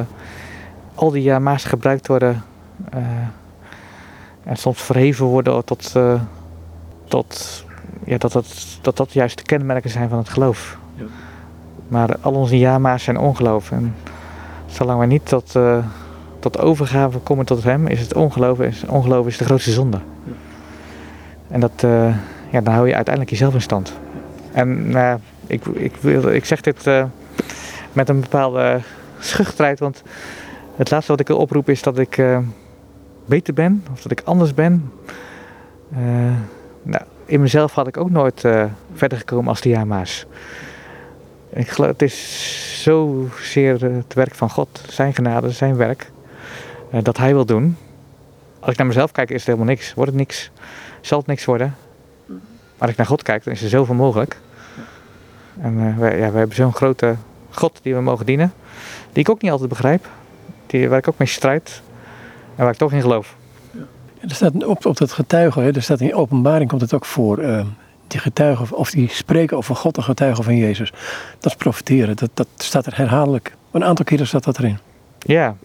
[0.96, 2.44] al die jama's gebruikt worden
[2.96, 3.00] uh,
[4.44, 5.96] en soms verheven worden tot,
[7.08, 7.66] tot
[8.06, 10.78] ja, dat, dat, dat dat juist de kenmerken zijn van het geloof.
[10.96, 11.04] Ja.
[11.88, 13.72] Maar al onze jama's zijn ongeloof.
[13.72, 13.96] En
[14.66, 15.56] zolang wij niet tot,
[16.40, 20.00] tot overgave komen tot hem, is het ongeloof is, ongeloof is de grootste zonde.
[20.24, 20.34] Ja.
[21.48, 21.74] En dat,
[22.50, 23.94] ja, dan hou je uiteindelijk jezelf in stand.
[24.54, 25.14] En uh,
[25.48, 26.90] ik, ik, wil, ik zeg dit
[27.94, 28.82] met een bepaalde
[29.20, 30.04] schuchterheid, want
[30.76, 32.22] het laatste wat ik wil oproepen is dat ik
[33.26, 34.92] beter ben, of dat ik anders ben.
[36.84, 38.40] nou, in mezelf had ik ook nooit
[38.94, 40.26] verder gekomen als de Jama's.
[41.50, 46.12] Ik geloof, het is zozeer het werk van God, zijn genade, zijn werk,
[47.02, 47.78] dat Hij wil doen.
[48.60, 49.94] Als ik naar mezelf kijk, is het helemaal niks.
[49.94, 50.52] Wordt het niks,
[51.02, 51.76] zal het niks worden.
[52.84, 54.38] Maar als ik naar God kijk, dan is er zoveel mogelijk.
[55.62, 57.16] En wij, ja, wij hebben zo'n grote
[57.50, 58.54] God die we mogen dienen,
[59.12, 60.08] die ik ook niet altijd begrijp,
[60.66, 61.82] die, waar ik ook mee strijd
[62.56, 63.36] en waar ik toch in geloof.
[64.20, 67.40] Er staat op, op dat getuigen, hè, er staat in openbaring komt het ook voor.
[67.40, 67.66] Uh,
[68.08, 70.92] die getuigen, of die spreken over God en getuigen van Jezus.
[71.40, 72.16] Dat is profiteren.
[72.16, 73.56] Dat, dat staat er herhaaldelijk.
[73.72, 74.78] Een aantal keren staat dat erin.
[75.20, 75.56] Ja.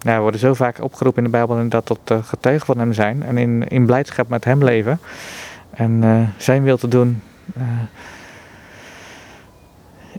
[0.00, 2.92] Nou, we worden zo vaak opgeroepen in de Bijbel dat tot uh, getuigen van hem
[2.92, 3.22] zijn.
[3.22, 5.00] En in, in blijdschap met hem leven.
[5.76, 7.22] En uh, zijn wil te doen.
[7.58, 7.62] Uh,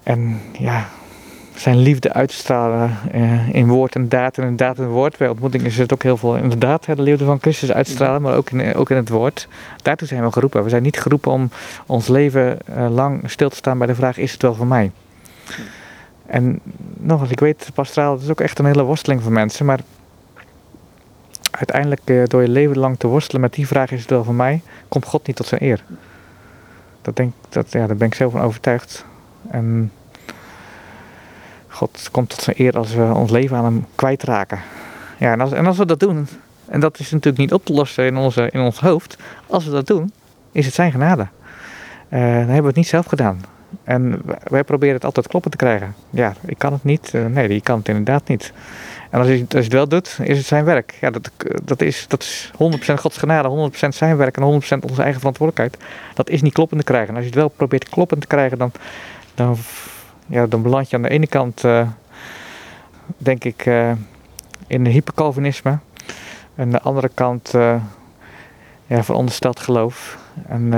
[0.04, 0.88] en ja,
[1.56, 5.18] zijn liefde uitstralen uh, in woord en daad en inderdaad in woord.
[5.18, 8.50] Bij ontmoeting is het ook heel veel inderdaad de liefde van Christus uitstralen, maar ook
[8.50, 9.48] in, ook in het woord.
[9.82, 10.64] Daartoe zijn we geroepen.
[10.64, 11.50] We zijn niet geroepen om
[11.86, 12.58] ons leven
[12.90, 14.92] lang stil te staan bij de vraag, is het wel voor mij?
[16.26, 16.60] En
[16.98, 19.80] nog eens, ik weet, pastoraal, het is ook echt een hele worsteling voor mensen, maar
[21.58, 24.34] uiteindelijk uh, door je leven lang te worstelen met die vraag, is het wel voor
[24.34, 25.84] mij, komt God niet tot zijn eer.
[27.02, 29.06] Dat denk, dat, ja, daar ben ik zo van overtuigd.
[29.50, 29.92] En
[31.68, 34.60] God komt tot zijn eer als we ons leven aan hem kwijtraken.
[35.18, 36.28] Ja, en als, en als we dat doen,
[36.66, 39.18] en dat is natuurlijk niet op te lossen in, onze, in ons hoofd,
[39.48, 40.12] als we dat doen,
[40.52, 41.28] is het zijn genade.
[42.10, 43.42] Uh, dan hebben we het niet zelf gedaan.
[43.84, 45.96] En wij proberen het altijd kloppen te krijgen.
[46.10, 47.12] Ja, ik kan het niet.
[47.14, 48.54] Uh, nee, die kan het inderdaad niet.
[49.10, 50.98] En als hij, het wel doet, is het zijn werk.
[51.02, 51.32] Ja, dat,
[51.64, 54.46] dat, is, dat is 100% Gods genade, 100% zijn werk en 100%
[54.90, 55.78] onze eigen verantwoordelijkheid.
[56.14, 57.10] Dat is niet kloppend te krijgen.
[57.10, 58.72] En als je het wel probeert kloppend te krijgen, dan,
[59.36, 59.58] dan
[60.28, 61.88] ja, dan beland je aan de ene kant, uh,
[63.18, 63.92] denk ik, uh,
[64.68, 65.78] in de hypercalvinisme.
[66.56, 67.76] En aan de andere kant uh,
[68.86, 70.18] ja, verondersteld geloof.
[70.48, 70.74] En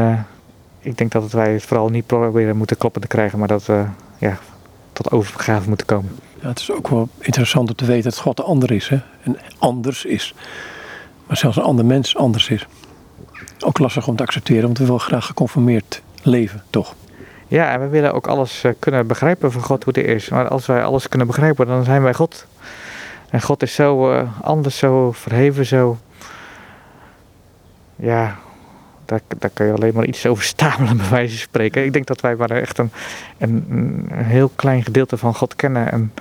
[0.80, 3.86] ik denk dat wij het vooral niet proberen moeten kloppen te krijgen, maar dat we
[4.18, 4.38] ja,
[4.94, 6.18] tot overgave moeten komen.
[6.42, 8.88] Ja, het is ook wel interessant om te weten dat God ander is.
[8.88, 9.00] Hè?
[9.22, 10.34] En anders is.
[11.28, 12.68] Maar zelfs een ander mens anders is.
[13.60, 16.96] Ook lastig om te accepteren, want we willen graag geconformeerd leven, toch?
[17.48, 20.30] Ja, en we willen ook alles uh, kunnen begrijpen van God hoe het is.
[20.30, 22.46] Maar als wij alles kunnen begrijpen, dan zijn wij God.
[23.30, 25.98] En God is zo uh, anders, zo verheven, zo.
[27.96, 28.38] Ja,
[29.38, 31.86] daar, kun je alleen maar iets over stamelen, bij wijze van spreken.
[31.86, 32.92] Ik denk dat wij maar echt een,
[33.38, 35.92] een, heel klein gedeelte van God kennen.
[35.92, 36.14] En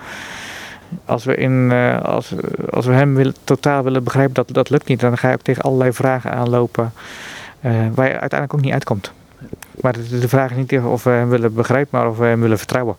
[1.04, 2.32] als we, in, eh, als,
[2.70, 5.00] als we hem totaal willen begrijpen, dat, dat lukt niet.
[5.00, 6.92] Dan ga je ook tegen allerlei vragen aanlopen
[7.60, 9.12] eh, waar je uiteindelijk ook niet uitkomt.
[9.80, 12.58] Maar de, vraag is niet of we hem willen begrijpen, maar of we hem willen
[12.58, 12.96] vertrouwen.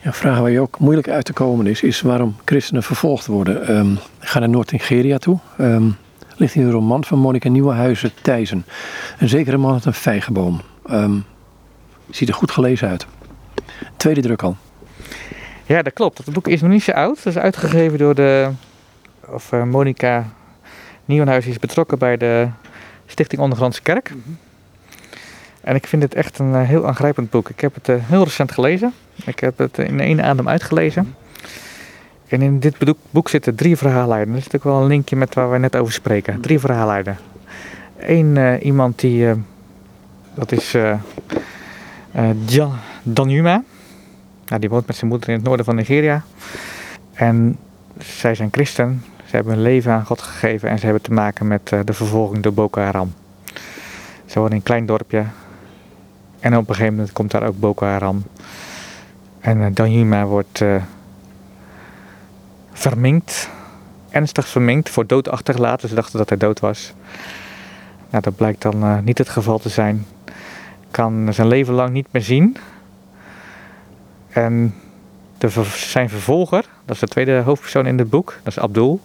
[0.00, 3.76] Ja, vraag waar je ook moeilijk uit te komen is, is waarom christenen vervolgd worden.
[3.76, 5.38] Um, ga naar Noord-Nigeria toe.
[5.60, 5.96] Um,
[6.38, 8.64] ligt hier een roman van Monika Nieuwenhuizen, Thijzen.
[9.18, 10.60] Een zekere man met een vijgenboom.
[10.90, 11.24] Um,
[12.10, 13.06] ziet er goed gelezen uit.
[13.96, 14.56] Tweede druk al.
[15.66, 16.18] Ja, dat klopt.
[16.18, 17.16] Het boek is nog niet zo oud.
[17.16, 18.50] Het is uitgegeven door de...
[19.26, 20.26] Of uh, Monika
[21.04, 22.48] Nieuwenhuizen is betrokken bij de
[23.06, 24.10] Stichting Ondergrondse Kerk.
[24.14, 24.38] Mm -hmm.
[25.60, 27.48] En ik vind het echt een uh, heel aangrijpend boek.
[27.48, 28.92] Ik heb het uh, heel recent gelezen.
[29.24, 31.14] Ik heb het in één adem uitgelezen.
[32.28, 32.76] En in dit
[33.10, 34.34] boek, zitten drie verhaallijnen.
[34.34, 36.40] Er zit ook wel een linkje met waar we net over spreken.
[36.40, 37.16] Drie verhaallijnen.
[37.98, 39.26] Eén uh, iemand die,
[40.34, 40.76] dat is
[42.46, 43.62] Jan Danjuma.
[44.46, 46.22] Nou, die woont met zijn moeder in het noorden van Nigeria.
[47.12, 47.56] En
[47.98, 49.04] zij zijn christen.
[49.24, 52.42] Ze hebben hun leven aan God gegeven en ze hebben te maken met de vervolging
[52.42, 53.12] door Boko Haram.
[54.26, 55.24] Ze wonen in een klein dorpje
[56.40, 58.22] en op een gegeven moment komt daar ook Boko Haram.
[59.40, 60.82] En uh, Danjuma wordt uh,
[62.78, 63.50] verminkt,
[64.10, 65.88] ernstig verminkt, voor dood achtergelaten.
[65.88, 66.92] Ze dachten dat hij dood was.
[68.10, 70.06] Nou, dat blijkt dan uh, niet het geval te zijn.
[70.90, 72.56] Kan zijn leven lang niet meer zien.
[74.28, 74.74] En
[75.38, 79.00] de, zijn vervolger, dat is de tweede hoofdpersoon in het boek, dat is Abdul.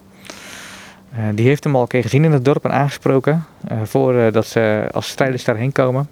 [1.34, 3.46] die heeft hem al een keer gezien in het dorp en aangesproken.
[3.84, 6.08] voordat ze als strijders daarheen komen.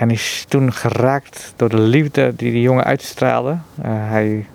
[0.00, 3.50] En is toen geraakt door de liefde die die jongen uitstraalde.
[3.50, 4.46] Uh, hij,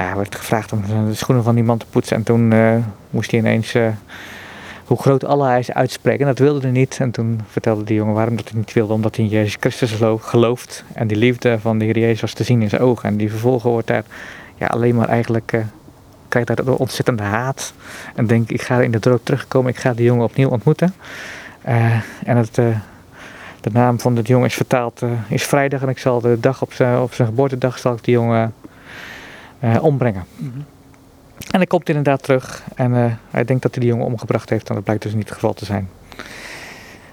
[0.00, 2.16] ja, werd gevraagd om de schoenen van die man te poetsen.
[2.16, 2.74] En toen uh,
[3.10, 3.88] moest hij ineens uh,
[4.84, 6.20] hoe groot Allah is uitspreken.
[6.20, 6.96] En dat wilde hij niet.
[7.00, 8.92] En toen vertelde die jongen waarom dat hij niet wilde.
[8.92, 10.84] Omdat hij in Jezus Christus gelooft.
[10.92, 13.08] En die liefde van de Heer Jezus was te zien in zijn ogen.
[13.08, 14.04] En die vervolgen wordt daar
[14.56, 15.64] ja, alleen maar eigenlijk...
[16.28, 17.72] krijgt daar ontzettende haat.
[18.14, 19.70] En denkt, ik ga in de droog terugkomen.
[19.70, 20.94] Ik ga die jongen opnieuw ontmoeten.
[22.24, 22.58] en het
[23.60, 26.62] de naam van de jongen is vertaald, uh, is vrijdag en ik zal de dag
[26.62, 28.46] op zijn, op zijn geboortedag zal ik die jongen uh,
[29.80, 30.24] ombrengen.
[30.36, 30.64] Mm -hmm.
[31.50, 34.68] En hij komt inderdaad terug en uh, hij denkt dat hij die jongen omgebracht heeft
[34.68, 35.88] en dat blijkt dus niet het geval te zijn.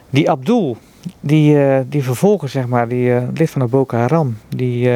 [0.10, 0.78] Die Abdul,
[1.20, 1.58] die,
[1.90, 4.90] die vervolger zeg maar, die lid van de Boko Haram, die,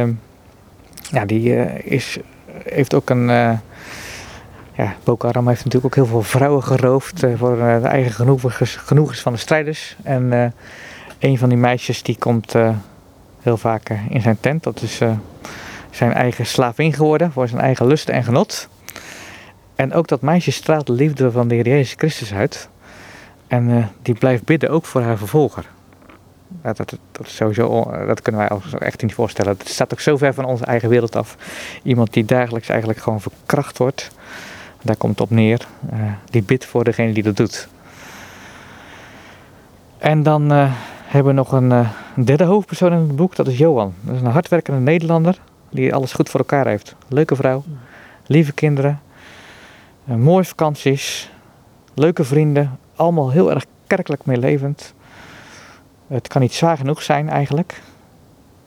[1.12, 2.17] ja, die is,
[2.63, 3.27] heeft ook een...
[4.73, 8.27] ja, Boko Haram heeft natuurlijk ook heel veel vrouwen geroofd voor de eigen
[8.65, 9.95] genoegens, van de strijders.
[10.03, 10.53] En
[11.19, 12.53] een van die meisjes die komt
[13.41, 14.63] heel vaak in zijn tent.
[14.63, 15.01] Dat is
[15.89, 18.67] zijn eigen slavin geworden voor zijn eigen lust en genot.
[19.75, 22.69] En ook dat meisje straalt de liefde van de Heer Jezus Christus uit.
[23.47, 25.65] En die blijft bidden ook voor haar vervolger.
[26.62, 29.56] Dat, dat, sowieso, dat kunnen wij ons echt niet voorstellen.
[29.58, 31.36] Het staat ook zo ver van onze eigen wereld af.
[31.84, 34.12] Iemand die dagelijks eigenlijk gewoon verkracht wordt.
[34.82, 35.67] Daar komt het op neer.
[36.30, 37.67] die bidt voor degene die dat doet.
[39.97, 40.52] En dan
[41.06, 43.36] hebben we nog een, een, derde hoofdpersoon in het boek.
[43.36, 43.93] Dat is Johan.
[44.02, 46.95] Dat is een hardwerkende Nederlander die alles goed voor elkaar heeft.
[47.08, 47.63] Leuke vrouw,
[48.25, 49.01] lieve kinderen,
[50.10, 51.32] uh, mooie vakanties,
[51.93, 52.79] leuke vrienden.
[52.95, 54.93] Allemaal heel erg kerkelijk meelevend.
[56.08, 57.82] Het kan niet zwaar genoeg zijn eigenlijk.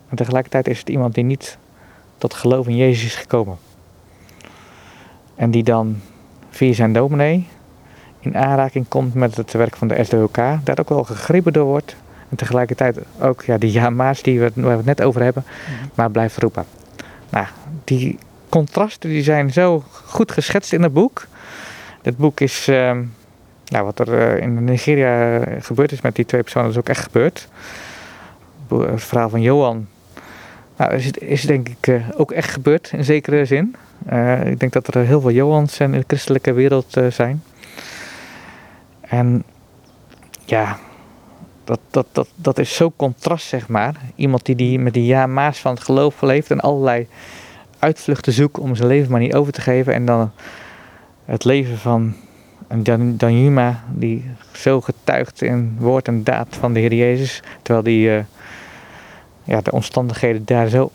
[0.09, 1.59] En tegelijkertijd is het iemand die niet
[2.19, 3.59] tot geloof in Jezus is gekomen.
[5.35, 6.01] En die dan
[6.51, 7.49] via zijn dominee
[8.21, 10.37] in aanraking komt met het werk van de SDOK.
[10.37, 11.97] Daar ook wel gegrepen door wordt.
[12.29, 15.91] En tegelijkertijd ook ja, die ja-ma's die we, waar we het net over hebben, mm-hmm.
[15.95, 16.65] maar blijft roepen.
[17.33, 17.47] Nou,
[17.85, 18.19] die
[18.49, 21.27] contrasten die zijn zo goed geschetst in het boek.
[22.03, 22.97] Dit boek is, uh,
[23.65, 27.03] nou, wat er uh, in Nigeria gebeurd is met die twee personen, is ook echt
[27.03, 27.49] gebeurd.
[28.69, 29.89] Het verhaal van Johan
[30.77, 33.77] nou, is, is denk ik ook echt gebeurd in zekere zin.
[34.45, 37.43] Ik denk dat er heel veel Johans in de christelijke wereld zijn.
[39.01, 39.45] En
[40.45, 40.79] ja,
[41.65, 43.95] dat, dat, dat, dat is zo contrast, zeg maar.
[44.15, 47.07] Iemand die, die met die ja-maas van het geloof leeft en allerlei
[47.79, 49.95] uitvluchten zoekt om zijn leven maar niet over te geven.
[49.95, 50.33] En dan
[51.25, 52.15] het leven van
[52.69, 57.43] een Danjuma die zo getuigt in woord en daad van de Heer Jezus.
[57.63, 58.25] Terwijl die, uh,
[59.45, 60.91] ja, de omstandigheden daar zo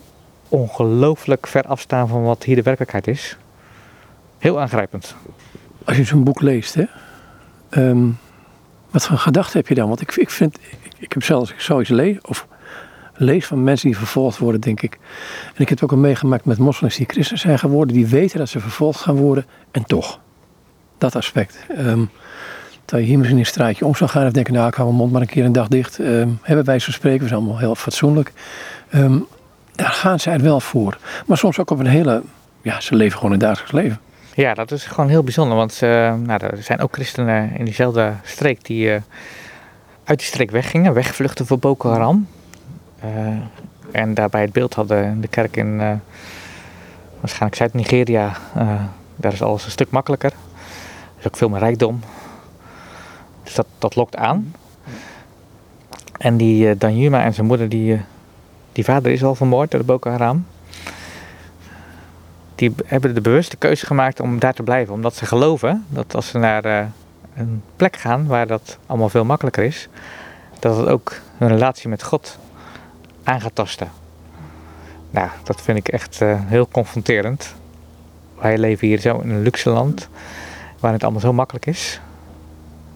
[0.49, 3.37] ongelooflijk ver afstaan van wat hier de werkelijkheid is.
[4.37, 5.15] Heel aangrijpend.
[5.85, 6.85] Als je zo'n boek leest, hè.
[7.69, 8.17] Um
[8.89, 9.87] wat voor gedachten heb je dan?
[9.87, 10.57] Want ik, ik vind,
[10.97, 12.47] ik, heb zelfs zoiets lees, of
[13.13, 14.93] lees van mensen die vervolgd worden, denk ik.
[15.45, 18.37] En ik heb het ook al meegemaakt met moslims die christen zijn geworden, die weten
[18.37, 20.19] dat ze vervolgd gaan worden, en toch.
[20.97, 21.65] Dat aspect.
[21.77, 22.09] Um,
[22.85, 24.99] dat je hier misschien een straatje om zou gaan en denken, nou ik hou mijn
[24.99, 25.99] mond maar een keer een dag dicht.
[25.99, 28.33] Um, hebben wij zo spreken, we zijn allemaal heel fatsoenlijk.
[28.93, 29.27] Um,
[29.75, 30.97] daar gaan zij er wel voor.
[31.25, 32.23] Maar soms ook op een hele
[32.61, 33.99] ja, ze leven gewoon een dagelijks leven.
[34.37, 35.57] Ja, dat is gewoon heel bijzonder.
[35.57, 38.95] Want uh, nou, er zijn ook christenen in diezelfde streek die uh,
[40.03, 42.27] uit die streek weggingen, wegvluchten voor Boko Haram.
[43.05, 43.37] Uh,
[43.91, 45.77] en daarbij het beeld hadden in de kerk in
[47.19, 48.37] waarschijnlijk Zuid-Nigeria.
[49.15, 50.31] daar is alles een stuk makkelijker.
[50.31, 51.99] Er is ook veel meer rijkdom.
[53.43, 54.53] Dus dat, dat lokt aan.
[56.17, 58.01] En die Danjuma en zijn moeder, die,
[58.71, 60.45] die vader is al vermoord door de Boko Haram
[62.57, 64.93] die hebben de bewuste keuze gemaakt om daar te blijven.
[64.93, 66.85] Omdat ze geloven dat als ze naar uh,
[67.35, 69.87] een plek gaan waar dat allemaal veel makkelijker is,
[70.59, 72.37] dat het ook hun relatie met God
[73.23, 73.91] aan gaat tasten.
[75.09, 77.55] Nou, dat vind ik echt uh, heel confronterend.
[78.39, 80.09] Wij leven hier zo in een luxe land
[80.79, 81.99] waar het allemaal zo makkelijk is.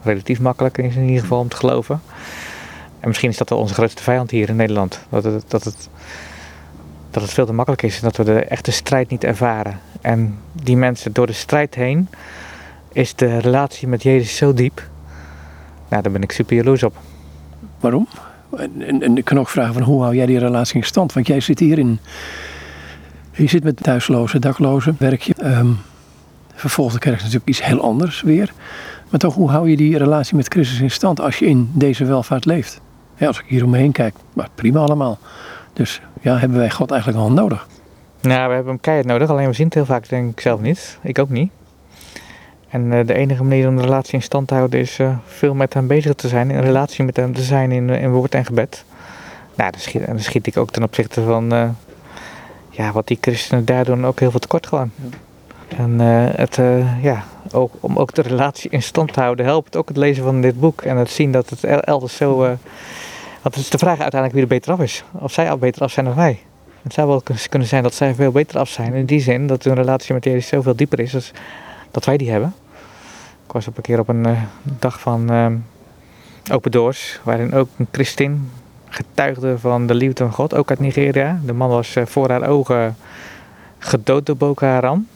[0.04, 2.02] Relatief makkelijk is in ieder geval om te geloven.
[3.00, 5.00] En misschien is dat wel onze grootste vijand hier in Nederland.
[5.10, 5.90] Dat dat het
[7.12, 9.80] dat het veel te makkelijk is en dat we de echte strijd niet ervaren.
[10.02, 12.08] En die mensen door de strijd heen
[12.92, 14.90] is de relatie met Jezus zo diep.
[15.90, 16.96] Nou, daar ben ik super jaloers op.
[17.80, 18.08] Waarom?
[18.80, 21.14] En, ik kan ook vragen van hoe hou jij die relatie in stand?
[21.14, 22.00] Want jij zit hier in.
[23.32, 25.34] Je zit met thuislozen, daklozen, werk je.
[25.44, 25.78] Um,
[26.56, 28.54] vervolgens kerk is natuurlijk iets heel anders weer.
[29.10, 32.06] Maar toch, hoe hou je die relatie met Christus in stand als je in deze
[32.06, 32.82] welvaart leeft?
[33.16, 35.20] Ja, als ik hier omheen kijk, maar prima allemaal.
[35.74, 37.68] Dus ja, hebben wij God eigenlijk al nodig?
[38.22, 40.60] Nou, we hebben hem keihard nodig, alleen we zien het heel vaak denk ik zelf
[40.60, 40.98] niet.
[41.02, 41.52] Ik ook niet.
[42.70, 45.54] En uh, de enige manier om de relatie in stand te houden is uh, veel
[45.54, 48.46] met hem bezig te zijn, in relatie met hem te zijn in, in woord en
[48.46, 48.86] gebed.
[49.56, 51.70] Nou, dan schiet, dan schiet ik ook ten opzichte van uh,
[52.70, 54.92] ja, wat die christenen daar doen ook heel veel tekort gewoon.
[54.96, 55.78] Ja.
[55.78, 56.00] En
[56.36, 56.60] het,
[57.02, 60.42] ja, ook, om ook de relatie in stand te houden helpt ook het lezen van
[60.42, 62.58] dit boek en het zien dat het elders zo
[63.42, 65.04] want het is de vraag uiteindelijk wie er beter af is.
[65.12, 66.40] Of zij al beter af zijn dan wij.
[66.82, 68.94] Het zou wel kunnen zijn dat zij veel beter af zijn.
[68.94, 71.22] In die zin dat hun relatie met Jezus zoveel dieper is dan
[71.92, 72.54] dat wij die hebben.
[73.46, 74.42] Ik was op een keer op een uh,
[74.80, 75.48] dag van uh,
[76.52, 77.20] Open Doors.
[77.24, 78.52] Waarin ook een christin
[78.90, 80.54] getuigde van de liefde van God.
[80.54, 81.40] Ook uit Nigeria.
[81.46, 82.96] De man was uh, voor haar ogen
[83.78, 85.08] gedood door Boko Haram.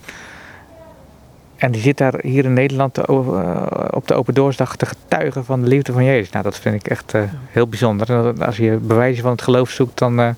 [1.56, 5.46] En die zit daar hier in Nederland te, uh, op de Open Doorsdag te getuigen
[5.46, 6.30] van de liefde van Jezus.
[6.30, 8.10] Nou, dat vind ik echt uh, heel bijzonder.
[8.10, 10.30] En als je bewijzen van het geloof zoekt, dan uh,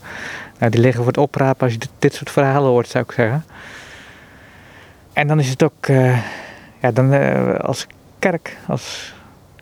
[0.59, 3.11] nou, die liggen voor het oprapen als je dit, dit, soort verhalen hoort, zou ik
[3.11, 3.45] zeggen.
[5.13, 5.85] En dan is het ook,
[6.79, 7.11] ja, dan,
[7.61, 7.87] als
[8.19, 9.13] kerk, als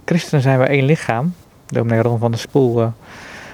[0.05, 1.33] christenen zijn we één lichaam.
[1.65, 2.93] Dominee Ron van der Spoel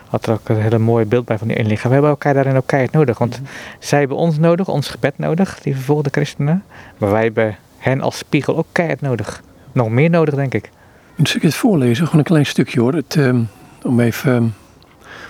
[0.07, 1.87] had er ook een hele mooie beeld bij van die één lichaam.
[1.87, 3.17] We hebben elkaar daarin ook keihard nodig.
[3.17, 3.53] Want mm -hmm.
[3.79, 6.63] zij hebben ons nodig, ons gebed nodig, die vervolgde christenen.
[6.97, 9.41] Maar wij hebben hen als spiegel ook keihard nodig.
[9.71, 10.69] Nog meer nodig, denk ik.
[11.15, 12.93] Een stukje het voorlezen, gewoon een klein stukje hoor.
[12.93, 13.49] Het, um,
[13.83, 14.53] om even, um,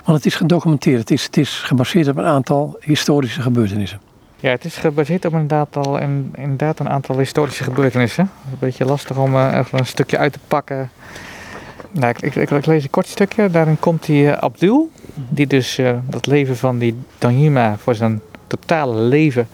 [0.04, 0.98] want het is gedocumenteerd.
[0.98, 4.00] Het is, het is gebaseerd op een aantal historische gebeurtenissen.
[4.40, 8.30] Ja, het is gebaseerd op inderdaad, al, en, inderdaad een aantal historische gebeurtenissen.
[8.50, 10.90] Een beetje lastig om uh, even een stukje uit te pakken.
[11.90, 13.50] Nou, ik, ik, ik, lees een kort stukje.
[13.50, 18.20] Daarin komt die uh, Abdul, die dus uh, dat leven van die Danjuma voor zijn
[18.56, 19.48] totale leven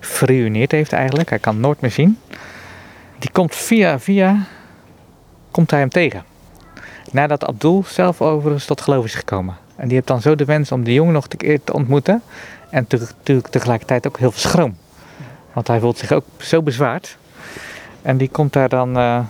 [0.00, 1.28] verruineerd heeft eigenlijk.
[1.28, 2.18] Hij kan nooit meer zien.
[3.18, 4.36] Die komt via via,
[5.50, 6.24] komt hij hem tegen.
[7.10, 9.56] Nadat Abdul zelf overigens tot geloof is gekomen.
[9.76, 12.22] En die heeft dan zo de wens om die jongen nog te, te ontmoeten.
[12.70, 14.76] En natuurlijk tegelijkertijd ook heel veel schroom.
[15.52, 17.16] Want hij voelt zich ook zo bezwaard.
[18.02, 19.20] En die komt daar dan uh,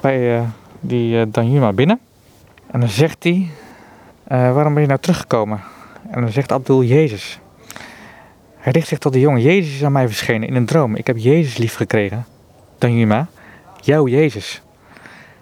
[0.00, 0.42] bij uh,
[0.80, 2.00] die uh, Danjuma binnen.
[2.70, 3.50] En dan zegt hij,
[4.26, 5.60] waarom ben je nou teruggekomen?
[6.10, 7.38] En dan zegt Abdul, Jezus.
[8.62, 9.40] Hij richt zich tot de jongen.
[9.40, 10.94] Jezus is aan mij verschenen in een droom.
[10.94, 12.26] Ik heb Jezus lief gekregen.
[12.78, 13.26] Danjuma,
[13.80, 14.62] jouw Jezus.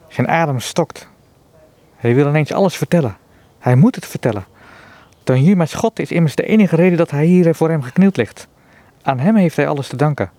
[0.08, 1.08] Zijn adem stokt.
[1.96, 3.16] Hij wil ineens alles vertellen.
[3.58, 4.44] Hij moet het vertellen.
[5.24, 8.48] Danjuma's God is immers de enige reden dat hij hier voor hem geknield ligt.
[9.02, 10.30] Aan hem heeft hij alles te danken.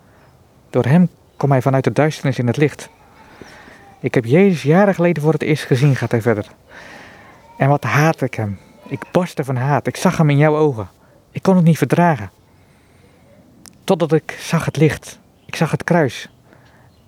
[0.69, 2.89] Door hem kom hij vanuit de duisternis in het licht.
[3.99, 6.45] Ik heb Jezus jaren geleden voor het eerst gezien, gaat hij verder.
[7.57, 8.59] En wat haat ik hem.
[8.87, 9.87] Ik barstte van haat.
[9.87, 10.89] Ik zag hem in jouw ogen.
[11.31, 12.29] Ik kon het niet verdragen.
[13.83, 15.19] Totdat ik zag het licht.
[15.45, 16.29] Ik zag het kruis.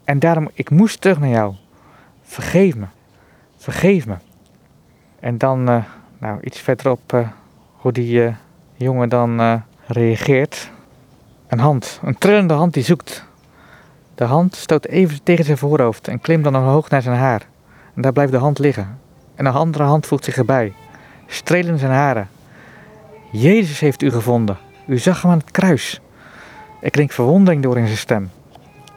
[0.03, 1.55] En daarom, ik moest terug naar jou.
[2.23, 2.85] Vergeef me.
[3.57, 4.15] Vergeef me.
[5.19, 5.83] En dan, uh,
[6.17, 7.27] nou, iets verderop, uh,
[7.75, 8.33] hoe die uh,
[8.75, 10.71] jongen dan reageert.
[11.47, 13.25] Een hand, een trillende hand die zoekt.
[14.15, 17.47] De hand stoot even tegen zijn voorhoofd en klimt dan omhoog naar zijn haar.
[17.95, 18.99] En daar blijft de hand liggen.
[19.35, 20.73] En een andere hand voegt zich erbij.
[21.27, 22.29] Strelen zijn haren.
[23.31, 24.57] Jezus heeft u gevonden.
[24.87, 26.01] U zag hem aan het kruis.
[26.83, 28.29] Er klinkt verwondering door in zijn stem.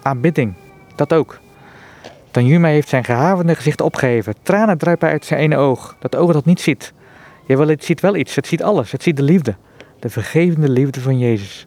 [0.03, 0.55] Aanbidding,
[0.97, 1.39] dat ook.
[2.30, 4.34] Tanjuma heeft zijn gehavende gezicht opgeheven.
[4.43, 6.93] Tranen druipen uit zijn ene oog, dat oog dat niet ziet.
[7.47, 9.55] Jawel, het ziet wel iets, het ziet alles, het ziet de liefde.
[10.01, 11.66] De vergevende liefde van Jezus.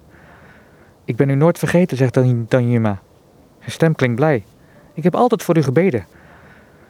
[1.06, 3.00] Ik ben u nooit vergeten, zegt Dan- Danjuma.
[3.60, 4.44] Zijn stem klinkt blij.
[4.94, 6.06] Ik heb altijd voor u gebeden.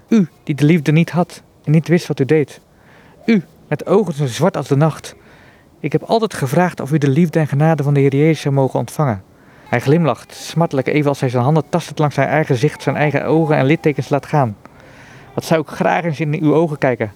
[0.08, 2.62] U, die de liefde niet had en niet wist wat u deed.
[3.26, 5.16] U, met ogen zo zwart als de nacht.
[5.80, 8.54] Ik heb altijd gevraagd of u de liefde en genade van de Heer Jezus zou
[8.54, 9.24] mogen ontvangen.
[9.70, 13.26] Hij glimlacht, smartelijk even als hij zijn handen tastend langs zijn eigen gezicht, zijn eigen
[13.26, 14.58] ogen en littekens laat gaan.
[15.34, 17.12] Wat zou ik graag eens in uw ogen kijken.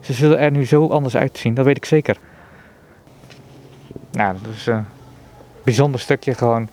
[0.00, 2.18] Ze zullen er nu zo anders uitzien, dat weet ik zeker.
[4.12, 4.84] Nou, dat is een
[5.64, 6.68] bijzonder stukje gewoon.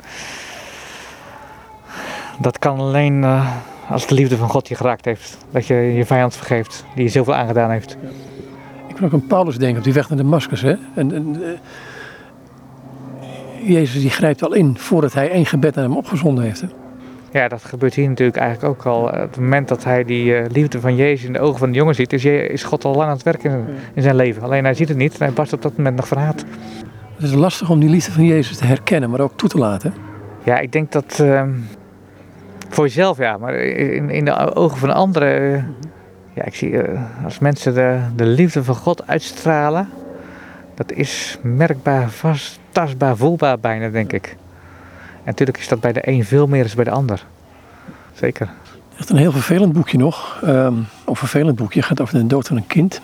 [2.39, 3.51] Dat kan alleen eh,
[3.89, 5.37] als de liefde van God je geraakt heeft.
[5.51, 7.97] Dat je je vijand vergeeft, die je zoveel aangedaan heeft.
[8.93, 10.61] Ik moet ook aan Paulus denken op die weg naar Damascus.
[10.61, 10.75] Hè?
[10.95, 11.49] En, en, eh,
[13.69, 16.61] Jezus die grijpt al in voordat hij één gebed naar hem opgezonden heeft.
[16.61, 16.67] Hè?
[17.31, 19.03] Ja, dat gebeurt hier natuurlijk eigenlijk ook al.
[19.03, 21.77] Op het moment dat hij die eh, liefde van Jezus in de ogen van de
[21.77, 24.43] jongen ziet, is, is God al lang aan het werken in, in zijn leven.
[24.43, 26.45] Alleen hij ziet het niet en hij barst op dat moment nog van haat.
[27.15, 29.93] Het is lastig om die liefde van Jezus te herkennen, maar ook toe te laten.
[30.43, 31.51] Ja, ik denk dat ehm,
[32.69, 35.65] voor jezelf ja, maar in, in de ogen van anderen.
[36.33, 39.89] Ja, ik zie eh, als mensen de, de liefde van God uitstralen,
[40.75, 44.35] dat is merkbaar, vast, tastbaar, voelbaar bijna, denk ik.
[45.13, 47.25] En natuurlijk is dat bij de een veel meer dan bij de ander.
[48.13, 48.49] Zeker.
[48.97, 50.41] Echt een heel vervelend boekje nog.
[50.43, 50.73] Ehm
[51.05, 51.79] of vervelend boekje.
[51.79, 53.01] Het gaat over de dood van een kind.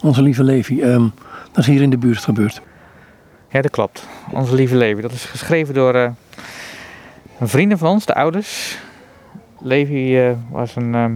[0.00, 0.82] Onze lieve Levi.
[0.82, 1.08] Ehm,
[1.52, 2.62] dat is hier in de buurt gebeurd.
[3.48, 4.06] Ja, dat klopt.
[4.32, 5.00] Onze lieve Levi.
[5.00, 6.10] Dat is geschreven door eh,
[7.38, 8.78] een vrienden van ons, de ouders.
[9.60, 11.14] Levi eh, was een ehm,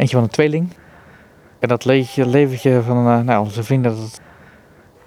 [0.00, 0.72] eentje van een tweeling.
[1.58, 4.20] En dat leventje, leventje van eh, nou, onze vrienden, dat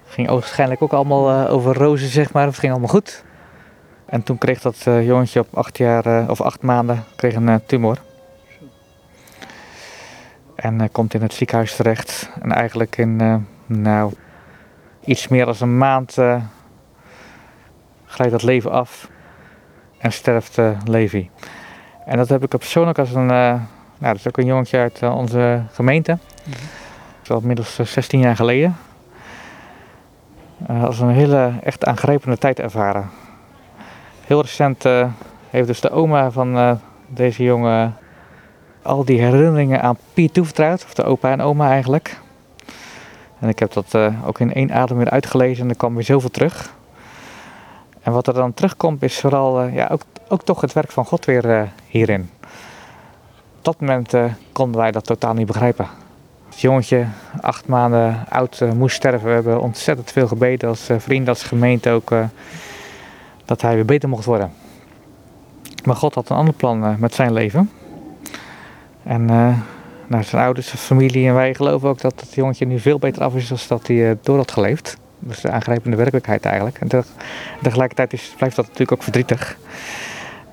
[0.06, 2.46] ging waarschijnlijk ook allemaal eh, over rozen, zeg maar.
[2.46, 3.24] Het ging allemaal goed.
[4.06, 7.98] En toen kreeg dat eh, jongetje op acht jaar, of acht maanden, kreeg een tumor.
[10.54, 12.30] En komt in het ziekenhuis terecht.
[12.40, 14.12] En eigenlijk in, nou,
[15.04, 16.14] iets meer dan een maand
[18.04, 19.10] glijdt dat leven af
[19.98, 21.30] en sterft Levi.
[22.06, 23.30] En dat heb ik persoonlijk als een,
[23.98, 26.18] nou dat is ook een jongetje uit eh, onze gemeente.
[26.44, 28.76] Dat is al inmiddels eh, 16 jaar geleden.
[30.66, 33.10] Eh, als een hele echt aangrijpende tijd ervaren.
[34.26, 35.08] Heel recent eh,
[35.50, 36.72] heeft dus de oma van eh,
[37.06, 37.96] deze jongen
[38.82, 40.84] al die herinneringen aan Piet toevertrouwd.
[40.84, 42.22] Of de opa en oma eigenlijk.
[43.44, 46.04] En ik heb dat eh, ook in één adem weer uitgelezen en er kwam weer
[46.04, 46.74] zoveel terug.
[48.02, 51.04] En wat er dan terugkomt is vooral eh, ja, ook, ook toch het werk van
[51.04, 52.30] God weer eh, hierin.
[53.64, 55.86] Op dat moment eh, konden wij dat totaal niet begrijpen.
[56.48, 57.06] Het jongetje,
[57.40, 59.28] acht maanden oud, eh, moest sterven.
[59.28, 62.14] We hebben ontzettend veel gebeden als eh, vrienden, als gemeente ook,
[63.44, 64.52] dat hij weer beter mocht worden.
[65.84, 67.70] Maar God had een ander plan met zijn leven.
[69.02, 69.58] En eh,
[70.06, 73.22] nou, zijn ouders, zijn familie en wij geloven ook dat het jongetje nu veel beter
[73.22, 74.96] af is dan dat hij door had geleefd.
[75.28, 76.78] Is de aangrijpende werkelijkheid eigenlijk.
[76.78, 77.04] En te-
[77.62, 79.56] tegelijkertijd is, blijft dat natuurlijk ook verdrietig.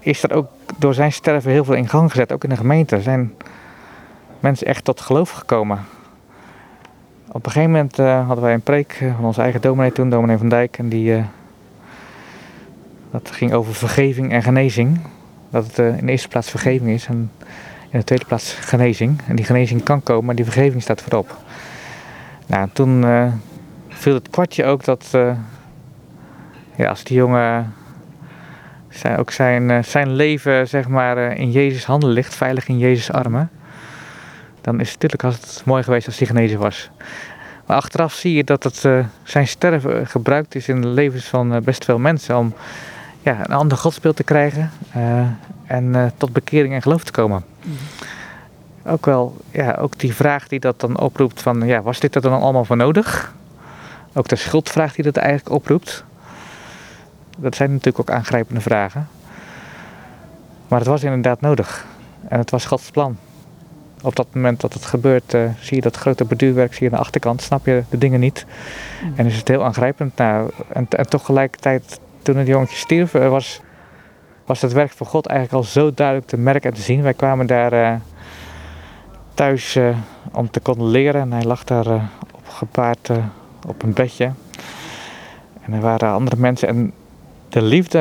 [0.03, 0.47] Is er ook
[0.77, 3.01] door zijn sterven heel veel in gang gezet, ook in de gemeente.
[3.01, 3.33] Zijn
[4.39, 5.79] mensen echt tot geloof gekomen.
[7.27, 10.37] Op een gegeven moment eh, hadden wij een preek van onze eigen dominee toen, dominee
[10.37, 10.77] van Dijk.
[10.77, 11.23] En die, eh,
[13.11, 14.99] dat ging over vergeving en genezing.
[15.49, 17.31] Dat het eh, in de eerste plaats vergeving is en
[17.89, 19.21] in de tweede plaats genezing.
[19.27, 21.37] En die genezing kan komen, maar die vergeving staat voorop.
[22.45, 23.05] Nou, toen
[23.87, 25.09] viel het kwartje ook dat
[26.75, 27.73] ja, als die jongen
[28.91, 32.77] zijn, ook zijn, eh, zijn leven zeg maar, eh, in Jezus handen ligt, veilig in
[32.77, 33.49] Jezus armen,
[34.61, 36.89] dan is het natuurlijk als het mooi geweest als hij genezen was.
[37.65, 41.61] Maar achteraf zie je dat het, eh, zijn sterven gebruikt is in de levens van
[41.63, 42.53] best veel mensen om
[43.21, 44.71] ja, een ander godsbeeld te krijgen
[45.65, 47.43] en tot bekering en geloof te komen.
[48.85, 52.21] Ook wel, ja, ook die vraag die dat dan oproept van, ja, was dit er
[52.21, 53.33] dan allemaal voor nodig?
[54.13, 56.03] Ook de schuldvraag die dat eigenlijk oproept.
[57.37, 59.07] Dat zijn natuurlijk ook aangrijpende vragen.
[60.67, 61.85] Maar het was inderdaad nodig.
[62.27, 63.17] En het was Gods plan.
[64.01, 66.97] Op dat moment dat het gebeurt, eh, zie je dat grote beduurwerk, zie je aan
[66.97, 68.45] de achterkant, snap je de dingen niet.
[69.15, 70.17] En is het heel aangrijpend.
[70.17, 73.61] Nou, en, en toch gelijkertijd, toen het jongetje stierf, eh, was,
[74.45, 77.01] was het werk van God eigenlijk al zo duidelijk te merken en te zien.
[77.01, 77.95] Wij kwamen daar eh,
[79.33, 79.79] thuis
[80.31, 81.87] om te condoleren en hij lag daar
[82.35, 83.09] op gepaard
[83.67, 84.31] op een bedje.
[85.61, 86.93] En er waren andere mensen en
[87.51, 87.99] de liefde,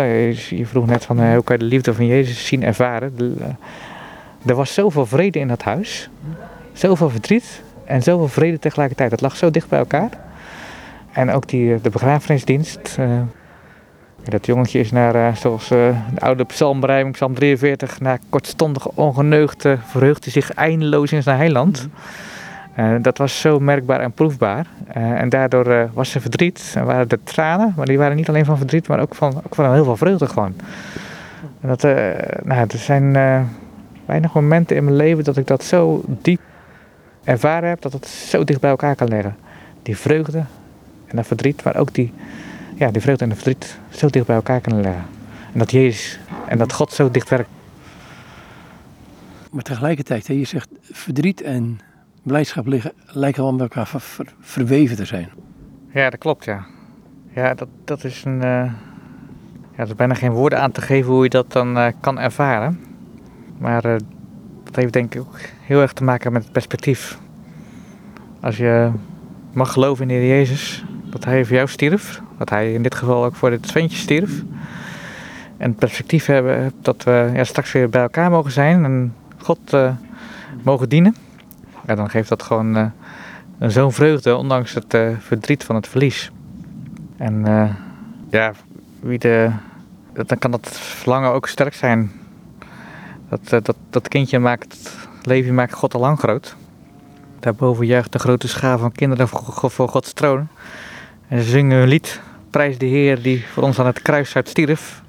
[0.48, 3.14] je vroeg net van eh, hoe kan je de liefde van Jezus zien, ervaren.
[3.18, 6.10] Eh, er was zoveel vrede in dat huis,
[6.72, 9.10] zoveel verdriet en zoveel vrede tegelijkertijd.
[9.10, 10.10] Het lag zo dicht bij elkaar.
[11.12, 12.98] En ook die, eh, de begrafenisdienst.
[14.24, 20.32] dat jongetje is naar, zoals de oude psalmberijming, psalm 43, na kortstondige ongeneugde verheugt hij
[20.32, 21.88] zich eindeloos in zijn heiland.
[22.78, 24.66] Uh, dat was zo merkbaar en proefbaar.
[24.96, 27.72] Uh, en daardoor uh, was er verdriet en waren er tranen.
[27.76, 30.26] Maar die waren niet alleen van verdriet, maar ook van, ook van heel veel vreugde
[30.26, 30.54] gewoon.
[31.60, 31.82] En dat,
[32.42, 33.12] nou, er zijn
[34.06, 36.40] weinig momenten in mijn leven dat ik dat zo diep
[37.24, 37.80] ervaren heb.
[37.80, 39.36] Dat het zo dicht bij elkaar kan leggen.
[39.82, 40.44] Die vreugde
[41.06, 42.12] en dat verdriet, maar ook die,
[42.74, 45.04] ja, die vreugde en het verdriet zo dicht bij elkaar kunnen leggen.
[45.52, 47.48] En dat Jezus en dat God zo dicht werkt.
[49.50, 51.80] Maar tegelijkertijd, je zegt verdriet en
[52.30, 55.28] blijdschap liggen, lijken wel met elkaar ver, verweven te zijn.
[55.92, 56.66] Ja, dat klopt, ja.
[57.34, 58.34] Ja, dat, dat is een.
[58.34, 58.72] Uh, ja,
[59.76, 62.80] er is bijna geen woorden aan te geven hoe je dat dan uh, kan ervaren.
[63.58, 63.96] Maar uh,
[64.64, 67.18] dat heeft denk ik ook heel erg te maken met het perspectief.
[68.40, 68.90] Als je
[69.52, 72.94] mag geloven in de Heer Jezus, dat Hij voor jou stierf, dat Hij in dit
[72.94, 74.42] geval ook voor dit ventje stierf.
[75.56, 79.76] En het perspectief hebben dat we ja, straks weer bij elkaar mogen zijn en God
[80.62, 81.14] mogen dienen
[81.96, 82.86] dan geeft dat gewoon uh,
[83.58, 86.30] zo'n vreugde, ondanks het uh, verdriet van het verlies.
[87.16, 87.70] En uh,
[88.30, 88.52] ja,
[89.00, 89.50] wie de,
[90.12, 92.12] dan kan dat verlangen ook sterk zijn.
[93.28, 96.56] Dat, dat, dat kindje maakt leven maakt God al lang groot.
[97.40, 100.48] Daarboven juicht de grote schaar van kinderen voor, voor Gods troon.
[101.28, 102.20] En ze zingen hun lied,
[102.50, 105.02] prijs de Heer die voor ons aan het kruis uitstierf.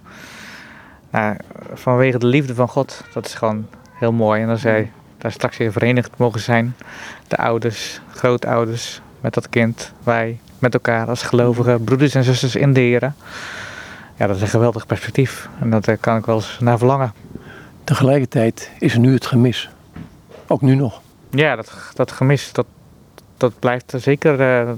[1.11, 1.37] Nou,
[1.73, 4.41] vanwege de liefde van God, dat is gewoon heel mooi.
[4.41, 4.91] En dan zei
[5.21, 6.75] daar straks weer verenigd mogen zijn.
[7.27, 12.73] De ouders, grootouders met dat kind, wij met elkaar als gelovige broeders en zusters in
[12.73, 13.15] de Heren.
[14.15, 17.13] Ja, dat is een geweldig perspectief en dat eh, kan ik wel eens naar verlangen.
[17.83, 19.69] Tegelijkertijd is er nu het gemis.
[20.47, 21.01] Ook nu nog.
[21.29, 22.65] Ja, dat, dat gemis, dat,
[23.37, 24.39] dat blijft zeker.
[24.39, 24.69] Uh,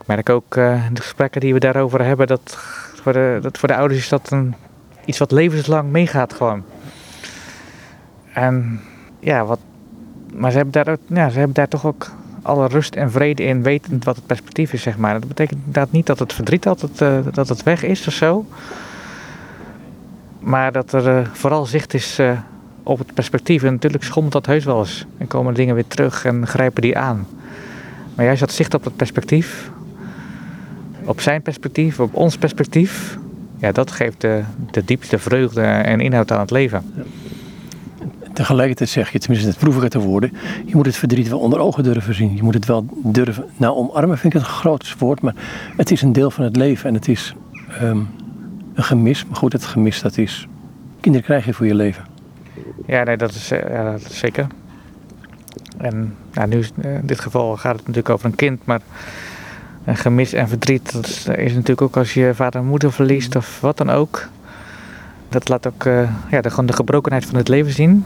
[0.00, 2.58] ik merk ook uh, in de gesprekken die we daarover hebben, dat
[3.02, 4.54] voor de, dat voor de ouders is dat een,
[5.04, 6.64] iets wat levenslang meegaat gewoon.
[8.32, 8.80] En
[9.20, 9.58] ja, wat,
[10.34, 12.10] maar ze hebben, daar, ja, ze hebben daar toch ook
[12.42, 15.12] alle rust en vrede in, wetend wat het perspectief is, zeg maar.
[15.12, 18.46] Dat betekent inderdaad niet dat het verdriet altijd uh, dat het weg is of zo.
[20.40, 22.38] Maar dat er uh, vooral zicht is uh,
[22.82, 23.62] op het perspectief.
[23.62, 25.06] En natuurlijk schommelt dat heus wel eens.
[25.18, 27.26] En komen dingen weer terug en grijpen die aan.
[28.14, 29.70] Maar juist dat zicht op het perspectief,
[31.04, 33.18] op zijn perspectief, op ons perspectief,
[33.56, 36.82] ja, dat geeft de, de diepste vreugde en inhoud aan het leven.
[38.38, 40.32] Tegelijkertijd zeg je, tenminste het ik uit de woorden,
[40.66, 42.36] je moet het verdriet wel onder ogen durven zien.
[42.36, 45.34] Je moet het wel durven, nou omarmen vind ik een groot woord, maar
[45.76, 47.34] het is een deel van het leven en het is
[47.82, 48.08] um,
[48.74, 49.24] een gemis.
[49.26, 50.48] Maar goed, het gemis dat is,
[51.00, 52.04] kinderen krijg je voor je leven.
[52.86, 54.46] Ja, nee, dat is, ja, dat is zeker.
[55.78, 58.80] En nou, nu eh, in dit geval gaat het natuurlijk over een kind, maar
[59.84, 63.36] een gemis en verdriet, dat is, is natuurlijk ook als je vader en moeder verliest
[63.36, 64.28] of wat dan ook.
[65.28, 65.84] Dat laat ook
[66.30, 68.04] ja, de, gewoon de gebrokenheid van het leven zien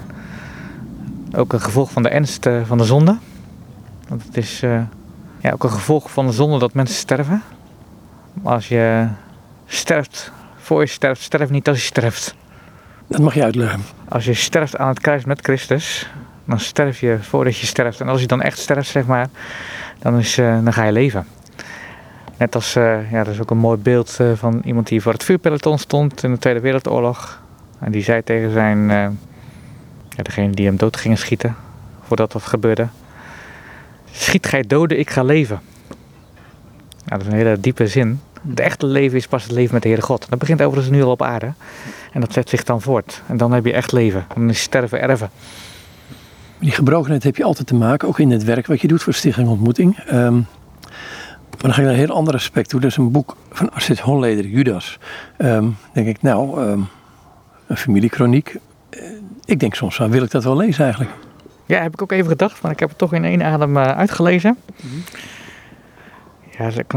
[1.37, 3.17] ook een gevolg van de ernst eh, van de zonde.
[4.09, 4.81] Want het is uh,
[5.41, 7.43] ja, ook een gevolg van de zonde dat mensen sterven.
[8.33, 9.09] Maar als je
[9.67, 12.35] sterft, voor je sterft, sterf niet als je sterft.
[13.07, 13.81] Dat mag je uitleggen.
[14.09, 16.11] Als je sterft aan het kruis met Christus,
[16.45, 18.01] dan sterf je voordat je sterft.
[18.01, 19.27] En als je dan echt sterft, zeg maar,
[19.99, 21.27] dan, is, uh, dan ga je leven.
[22.37, 25.79] Net als, ja, dat is ook een mooi beeld van iemand die voor het vuurpeloton
[25.79, 27.41] stond in de Tweede Wereldoorlog.
[27.79, 28.91] En die zei tegen zijn
[30.17, 31.57] ja, degene die hem dood gingen schieten,
[32.07, 32.89] voordat dat gebeurde.
[34.11, 35.61] Schiet gij doden, ik ga leven.
[37.05, 38.21] dat is een hele diepe zin.
[38.49, 40.29] Het echte leven is pas het leven met de Heere God.
[40.29, 41.53] Dat begint overigens nu al op aarde.
[42.13, 43.23] En dat zet zich dan voort.
[43.27, 44.27] En dan heb je echt leven.
[44.35, 45.31] Dan is sterven erven.
[46.59, 49.15] Die gebrokenheid heb je altijd te maken, ook in het werk wat je doet voor
[49.15, 49.99] Stichting Ontmoeting.
[50.13, 50.47] Um,
[51.51, 52.81] maar dan ga ik naar een heel ander aspect toe.
[52.81, 54.99] Dat is een boek van Astrid Holleder, Judas.
[55.39, 56.89] Um, denk ik, nou, um,
[57.67, 58.57] een familiekroniek
[59.45, 61.15] ik denk soms, van, wil ik dat wel lezen eigenlijk?
[61.67, 63.83] Ja, heb ik ook even gedacht, maar ik heb het toch in één adem uh,
[63.83, 64.59] uitgelezen.
[66.59, 66.91] Ja, ik,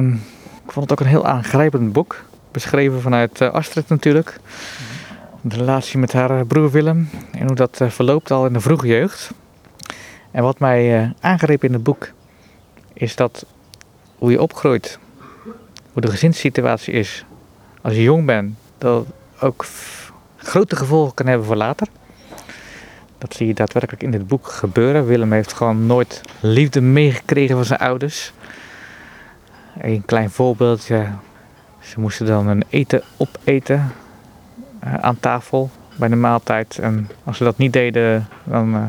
[0.68, 2.24] vond het ook een heel aangrijpend boek.
[2.52, 4.40] Beschreven vanuit uh, Astrid natuurlijk.
[5.42, 8.88] De relatie met haar eh, broer Willem en hoe dat verloopt al in de vroege
[8.88, 9.32] jeugd.
[10.32, 12.12] En wat mij aangreep in het boek
[12.94, 13.46] is dat
[14.18, 15.00] hoe je opgroeit,
[15.94, 17.26] hoe de gezinssituatie is
[17.82, 19.06] als je jong bent, dat
[19.40, 19.66] ook
[20.38, 21.88] grote gevolgen kan hebben voor later.
[23.18, 25.06] Dat zie je daadwerkelijk in dit boek gebeuren.
[25.06, 28.34] Willem heeft gewoon nooit liefde meegekregen van zijn ouders.
[29.82, 31.08] Een klein voorbeeldje.
[31.80, 33.94] Ze moesten dan een eten opeten
[34.84, 36.80] uh, aan tafel bij de maaltijd.
[36.80, 38.84] En als ze dat niet deden, dan, uh,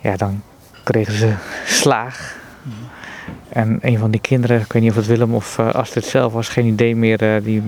[0.00, 0.42] ja, dan
[0.84, 1.34] kregen ze
[1.66, 2.36] slaag.
[3.48, 6.32] En een van die kinderen, ik weet niet of het Willem of uh, Astrid zelf
[6.32, 7.62] was, geen idee meer, die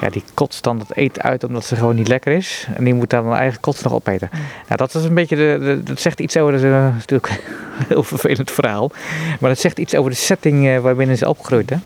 [0.00, 2.66] ja, die kotst dan het eten uit omdat ze gewoon niet lekker is.
[2.74, 4.28] En die moet dan haar eigen kots nog opeten.
[4.32, 7.84] Nou, dat is een beetje, de, de- dat zegt iets over, dat is natuurlijk een
[7.88, 8.90] heel vervelend verhaal.
[9.40, 11.70] Maar dat zegt iets over de setting eh, waarbinnen ze opgegroeid.
[11.70, 11.76] Hè?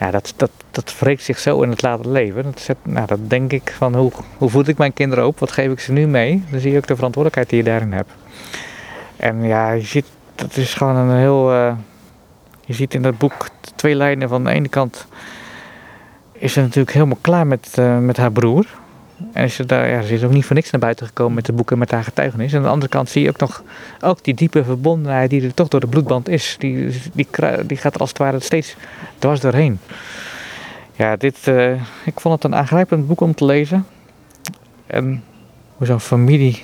[0.00, 2.42] Ja, dat, dat, dat wreekt zich zo in het later leven.
[2.42, 5.38] Dat, zet, nou, dat denk ik van hoe, hoe voed ik mijn kinderen op?
[5.38, 6.42] Wat geef ik ze nu mee?
[6.50, 8.10] Dan zie je ook de verantwoordelijkheid die je daarin hebt.
[9.16, 11.52] En ja, je ziet, dat is gewoon een heel.
[11.52, 11.72] eh,
[12.64, 14.28] je ziet in dat boek twee lijnen.
[14.28, 15.06] Van de ene kant
[16.38, 18.66] is ze natuurlijk helemaal klaar met, eh, met haar broer.
[19.32, 21.52] En ze, daar, ja, ze is ook niet voor niks naar buiten gekomen met de
[21.52, 22.52] boeken met haar getuigenis.
[22.52, 23.62] En aan de andere kant zie je ook nog
[24.00, 26.56] ook die diepe verbondenheid die er toch door de bloedband is.
[26.58, 27.26] Die, die,
[27.66, 28.76] die gaat als het ware steeds
[29.18, 29.78] dwars doorheen.
[30.96, 31.72] Ja, dit, eh,
[32.04, 33.86] ik vond het een aangrijpend boek om te lezen.
[34.86, 35.24] En
[35.76, 36.62] hoe zo'n familie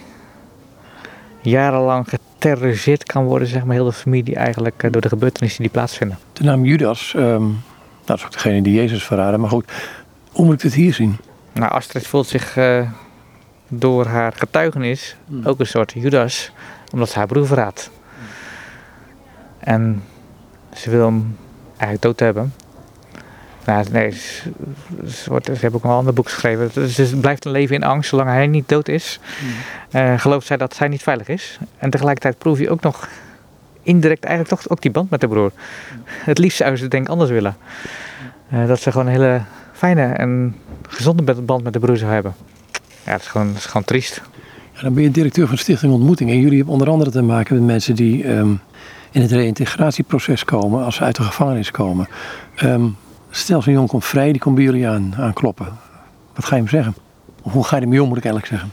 [1.40, 5.70] jarenlang geterroriseerd kan worden, zeg maar, heel de familie eigenlijk eh, door de gebeurtenissen die
[5.70, 6.18] plaatsvinden.
[6.32, 7.44] De naam Judas, ehm,
[8.10, 9.40] dat is ook degene die Jezus verraden.
[9.40, 9.72] Maar goed,
[10.30, 11.16] hoe moet ik dit hier zien?
[11.52, 12.90] Nou, Astrid voelt zich eh,
[13.68, 16.52] door haar getuigenis ook een soort Judas,
[16.92, 17.90] omdat ze haar broer verraadt.
[19.58, 20.02] En
[20.74, 21.36] ze wil hem
[21.70, 22.54] eigenlijk dood hebben.
[23.64, 24.50] Nou, nee, ze,
[25.08, 26.70] ze wordt, ze hebben ook een ander boek geschreven.
[26.72, 29.20] Dus ze blijft een leven in angst zolang hij niet dood is.
[29.90, 31.58] Eh, gelooft zij dat zij niet veilig is.
[31.78, 33.08] En tegelijkertijd proef je ook nog
[33.82, 35.52] indirect eigenlijk toch ook die band met de broer.
[36.04, 37.56] Het liefst zou ze denk ik anders willen.
[38.50, 40.56] Eh, dat ze gewoon een hele fijne en
[40.88, 42.34] gezonde band met de broer zou hebben.
[43.04, 44.22] Ja, dat is gewoon, dat is gewoon triest.
[44.74, 46.30] Ja, dan ben je directeur van Stichting Ontmoeting.
[46.30, 48.54] En jullie hebben onder andere te maken met mensen die ehm,
[49.10, 52.08] in het reïntegratieproces komen als ze uit de gevangenis komen.
[52.56, 52.86] Ehm,
[53.30, 55.66] stel zo'n jong komt vrij, die komt bij jullie aan, aankloppen.
[56.34, 56.94] Wat ga je hem zeggen?
[57.42, 58.72] Of hoe ga je ermee om, moet ik eigenlijk zeggen?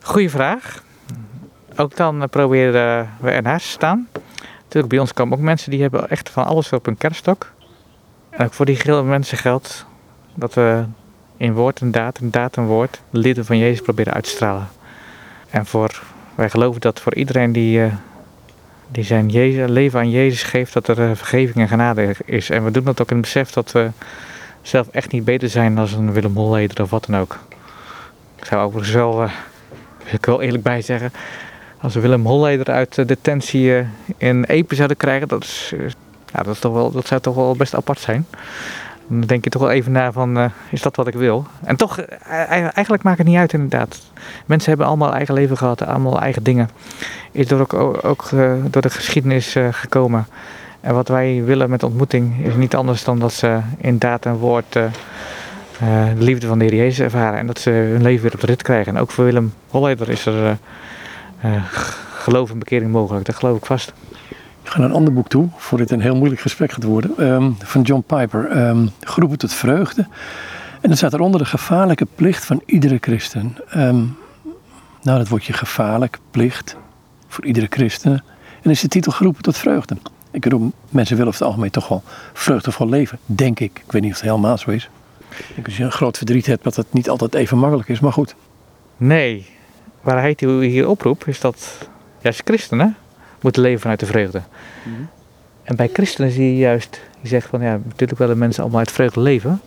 [0.00, 0.82] Goeie vraag.
[1.76, 4.08] Ook dan eh, proberen we ernaast te staan.
[4.62, 7.52] Natuurlijk, bij ons komen ook mensen die hebben echt van alles op hun kerststok.
[8.30, 9.86] En ook voor die mensen geldt
[10.34, 10.84] dat we
[11.36, 14.30] in woord en daad, en daad en woord, de lieden van Jezus proberen uit te
[14.30, 14.68] stralen.
[15.50, 16.02] En voor,
[16.34, 17.92] wij geloven dat voor iedereen die, eh,
[18.88, 22.50] die zijn Jezus, leven aan Jezus geeft, dat er eh, vergeving en genade is.
[22.50, 23.90] En we doen dat ook in het besef dat we
[24.62, 27.38] zelf echt niet beter zijn dan een Willem Holleder of wat dan ook.
[28.36, 29.28] Ik zou overigens wel,
[30.10, 31.12] ik wel eerlijk bij zeggen,
[31.84, 35.80] als we Willem Holleder uit de detentie eh, in Epe zouden krijgen, dat, is, eh,
[36.32, 38.26] ja, dat, is toch wel, dat zou toch wel best apart zijn.
[39.06, 41.46] Dan denk je toch wel even na van, eh, is dat wat ik wil?
[41.64, 44.00] En toch, eh, eigenlijk maakt het niet uit inderdaad.
[44.46, 46.70] Mensen hebben allemaal eigen leven gehad, allemaal eigen dingen.
[47.32, 50.26] Is door ook, ook eh, door de geschiedenis eh, gekomen.
[50.80, 54.34] En wat wij willen met ontmoeting is niet anders dan dat ze in daad en
[54.34, 54.84] woord eh,
[55.80, 57.38] eh, de liefde van de Heer Jezus ervaren.
[57.38, 58.94] En dat ze hun leven weer op de rit krijgen.
[58.94, 60.56] En ook voor Willem Holleder is er eh, eh,
[62.16, 63.26] geloof en bekering mogelijk.
[63.26, 63.92] Dat geloof ik vast.
[64.62, 67.16] Ik ga naar een ander boek toe, voor dit een heel moeilijk gesprek gaat worden.
[67.18, 70.06] ehm, van John Piper, ehm, Geroepen tot vreugde.
[70.80, 73.56] En dan staat eronder de gevaarlijke plicht van iedere christen.
[73.68, 74.04] Ehm,
[75.02, 76.76] nou, dat woordje gevaarlijk, plicht,
[77.28, 78.24] voor iedere christen.
[78.62, 79.96] En is de titel Geroepen tot vreugde.
[80.30, 83.82] Ik bedoel, mensen willen over het algemeen toch wel vreugdevol leven, denk ik.
[83.86, 84.88] Ik weet niet of het helemaal zo is.
[85.28, 88.00] Ik denk als je een groot verdriet hebt, dat het niet altijd even makkelijk is.
[88.00, 88.34] Maar goed,
[88.96, 89.46] Nee,
[90.04, 91.88] waar hij hier oproept is dat
[92.20, 92.96] juist christenen
[93.40, 94.42] moeten leven vanuit de vreugde.
[95.62, 98.92] En bij christenen zie je juist, die zegt van ja, natuurlijk willen mensen allemaal uit
[98.92, 99.60] vreugde leven.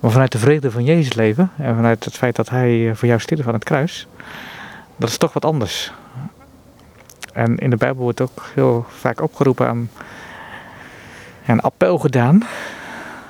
[0.00, 3.08] Maar vanuit de vreugde van Jezus leven en vanuit het feit dat hij eh, voor
[3.08, 4.06] jou stierf aan het kruis,
[4.96, 5.92] dat is toch wat anders.
[7.32, 9.90] En in de Bijbel wordt ook heel vaak opgeroepen aan
[11.46, 12.42] een appel gedaan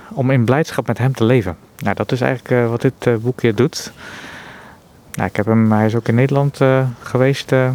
[0.09, 1.57] om in blijdschap met hem te leven.
[1.79, 3.93] Nou, dat is eigenlijk eh, wat dit eh, boekje doet.
[5.17, 7.53] Nou, ik heb hem, hij is ook in Nederland eh, geweest.
[7.53, 7.71] eh,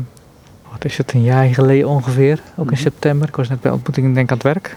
[0.71, 2.39] wat is het, een jaar geleden ongeveer.
[2.55, 2.81] Ook in Mhm.
[2.81, 3.27] september.
[3.27, 4.75] Ik was net bij ontmoeting denk aan het werk.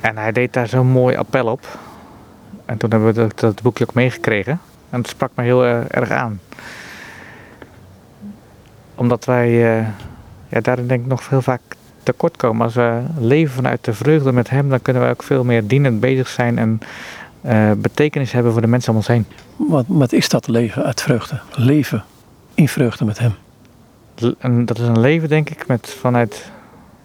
[0.00, 1.78] En hij deed daar zo'n mooi appel op.
[2.64, 4.60] En toen hebben we dat, dat boekje ook meegekregen.
[4.90, 6.40] En het sprak me heel eh, erg aan.
[8.94, 9.50] Omdat wij
[10.48, 11.60] ja, daarin denk ik nog heel vaak
[12.02, 12.64] tekort komen.
[12.64, 16.00] Als we leven vanuit de vreugde met hem, dan kunnen we ook veel meer dienend
[16.00, 16.80] bezig zijn en
[17.40, 19.26] eh, betekenis hebben voor de mensen om ons heen.
[19.56, 21.40] wat, wat is dat leven uit vreugde?
[21.54, 22.04] Leven
[22.54, 23.34] in vreugde met hem.
[24.38, 26.50] En dat is een leven, denk ik, met vanuit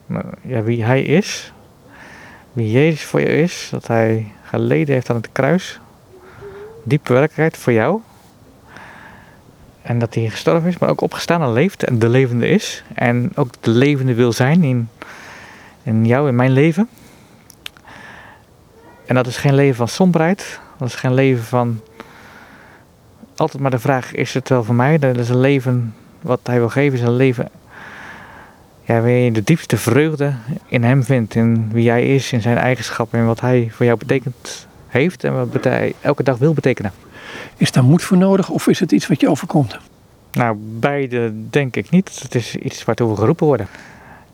[0.06, 1.54] nou, ja, wie hij is.
[2.54, 3.68] Wie Jezus voor je is.
[3.72, 5.80] Dat hij geleden heeft aan het kruis.
[6.84, 8.00] Diepe werkelijkheid voor jou.
[9.82, 11.84] En dat hij gestorven is, maar ook opgestaan en leeft.
[11.84, 12.84] En de levende is.
[12.94, 14.90] En ook de levende wil zijn in,
[15.84, 16.90] in jou, in mijn leven.
[19.14, 20.60] En dat is geen leven van somberheid.
[20.78, 21.82] Dat is geen leven van...
[23.36, 25.00] Altijd maar de vraag, is het wel voor mij?
[25.00, 27.48] Dat is een leven wat hij wil geven is een leven
[28.82, 30.34] ja, waarin je de diepste vreugde
[30.68, 33.98] in hem vindt, in wie hij is, in zijn eigenschappen en wat hij voor jou
[33.98, 36.92] betekent heeft en wat hij elke dag wil betekenen.
[37.58, 39.78] Is daar moed voor nodig of is het iets wat je overkomt?
[40.32, 42.20] Nou, beide denk ik niet.
[42.22, 43.68] Het is iets waartoe we geroepen worden.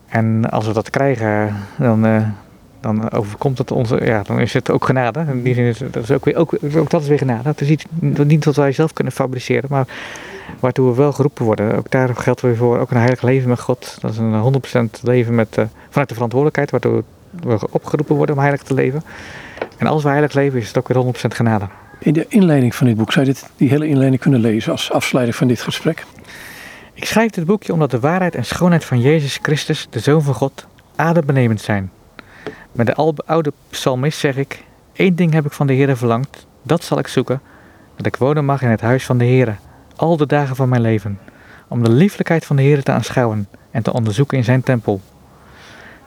[0.08, 2.22] En als we dat krijgen, dan, uh,
[2.80, 5.24] dan overkomt het ons, ja, dan is het ook genade.
[5.28, 7.48] In die zin is dat is ook, weer, ook, ook dat is weer genade.
[7.48, 9.86] Het is iets niet wat wij zelf kunnen fabriceren, maar
[10.60, 11.76] waartoe we wel geroepen worden.
[11.76, 13.96] Ook daar geldt weer voor, ook een heilig leven met God.
[14.00, 14.62] Dat is een
[14.98, 19.02] 100% leven met, uh, vanuit de verantwoordelijkheid, waartoe we opgeroepen worden om heilig te leven.
[19.76, 21.68] En als we heilig leven, is het ook weer 100% genade.
[21.98, 24.92] In de inleiding van dit boek, zou je dit, die hele inleiding kunnen lezen als
[24.92, 26.04] afsluiting van dit gesprek?
[26.94, 30.34] Ik schrijf dit boekje omdat de waarheid en schoonheid van Jezus Christus, de Zoon van
[30.34, 30.66] God,
[30.96, 31.90] adembenemend zijn.
[32.72, 32.94] Met de
[33.26, 37.06] oude psalmist zeg ik: één ding heb ik van de Heer verlangd, dat zal ik
[37.06, 37.40] zoeken,
[37.96, 39.58] dat ik wonen mag in het huis van de Heer,
[39.96, 41.18] al de dagen van mijn leven,
[41.68, 45.00] om de lieflijkheid van de Heer te aanschouwen en te onderzoeken in zijn tempel.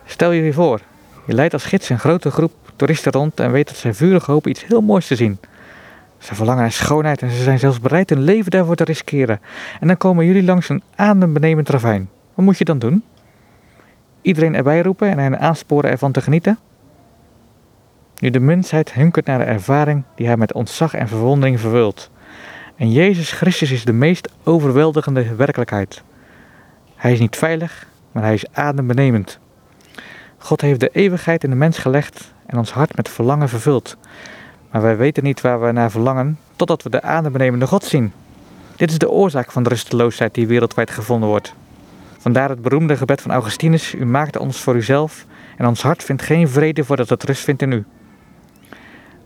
[0.06, 0.82] Stel je je voor,
[1.26, 4.52] je leidt als gids een grote groep toeristen rond en weet dat zij vurig hopen
[4.52, 5.40] iets heel moois te zien.
[6.18, 9.42] Ze verlangen naar schoonheid en ze zijn zelfs bereid hun leven daarvoor te riskeren.
[9.80, 12.10] En dan komen jullie langs een adembenemend ravijn.
[12.34, 13.04] Wat moet je dan doen?
[14.24, 16.60] Iedereen erbij roepen en hen aansporen ervan te genieten?
[18.20, 22.12] Nu de mensheid hunkert naar de ervaring die hij met ontzag en verwondering vervult.
[22.76, 26.04] En Jezus Christus is de meest overweldigende werkelijkheid.
[26.96, 29.40] Hij is niet veilig, maar hij is adembenemend.
[30.38, 33.98] God heeft de eeuwigheid in de mens gelegd en ons hart met verlangen vervuld.
[34.72, 38.14] Maar wij weten niet waar we naar verlangen totdat we de adembenemende God zien.
[38.76, 41.54] Dit is de oorzaak van de rusteloosheid die wereldwijd gevonden wordt.
[42.24, 45.26] Vandaar het beroemde gebed van Augustinus: U maakte ons voor uzelf
[45.58, 47.84] en ons hart vindt geen vrede voordat het rust vindt in u.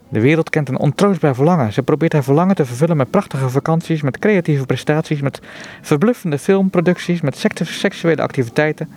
[0.10, 1.74] De wereld kent een ontroostbaar verlangen.
[1.74, 5.42] Ze probeert haar verlangen te vervullen met prachtige vakanties, met creatieve prestaties, met
[5.82, 8.90] verbluffende filmproducties, met seksuele activiteiten,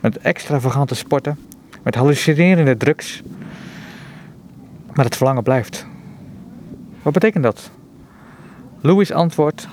[0.00, 1.38] met extravagante sporten,
[1.82, 3.22] met hallucinerende drugs.
[4.94, 5.86] Maar het verlangen blijft.
[7.02, 7.70] Wat betekent dat?
[8.80, 9.68] Louis antwoordt: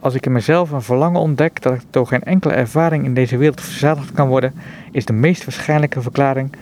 [0.00, 3.36] Als ik in mezelf een verlangen ontdek dat ik door geen enkele ervaring in deze
[3.36, 4.54] wereld verzadigd kan worden,
[4.90, 6.52] is de meest waarschijnlijke verklaring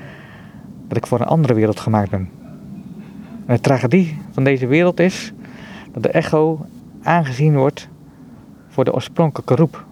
[0.89, 2.29] dat ik voor een andere wereld gemaakt ben.
[3.47, 5.33] En de tragedie van deze wereld is
[5.93, 6.67] dat de echo
[7.03, 7.89] aangezien wordt
[8.69, 9.85] voor de oorspronkelijke roep.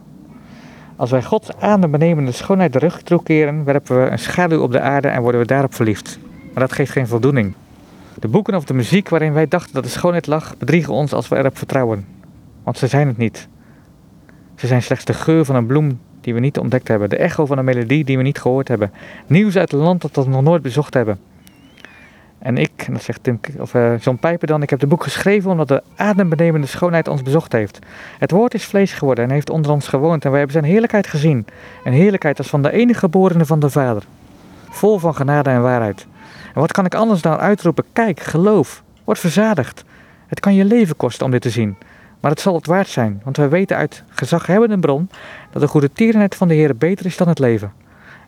[0.97, 5.09] Als wij Gods adembenemende schoonheid de rug toekeren, werpen we een schaduw op de aarde
[5.09, 6.19] en worden we daarop verliefd.
[6.53, 7.55] Maar dat geeft geen voldoening.
[8.19, 11.29] De boeken of de muziek waarin wij dachten dat de schoonheid lag, bedriegen ons als
[11.29, 12.05] we erop vertrouwen.
[12.65, 13.49] Want ze zijn het niet.
[14.55, 17.47] Ze zijn slechts de geur van een bloem die we niet ontdekt hebben, de echo
[17.47, 18.93] van een melodie die we niet gehoord hebben,
[19.27, 21.19] nieuws uit een land dat we nog nooit bezocht hebben.
[22.39, 25.51] En ik, dat zegt Tim, of, uh, John Pijper dan, ik heb het boek geschreven
[25.51, 27.79] omdat de adembenemende schoonheid ons bezocht heeft.
[28.19, 31.07] Het woord is vlees geworden en heeft onder ons gewoond en wij hebben zijn heerlijkheid
[31.07, 31.47] gezien.
[31.85, 34.03] Een heerlijkheid als van de enige geborene van de Vader.
[34.71, 36.07] Vol van genade en waarheid.
[36.55, 37.85] En wat kan ik anders dan uitroepen?
[37.93, 39.85] Kijk, geloof, word verzadigd.
[40.27, 41.77] Het kan je leven kosten om dit te zien.
[42.25, 45.11] Maar het zal het waard zijn, want wij weten uit gezaghebbende bron
[45.51, 47.73] dat de goede tierenheid van de Heer beter is dan het leven.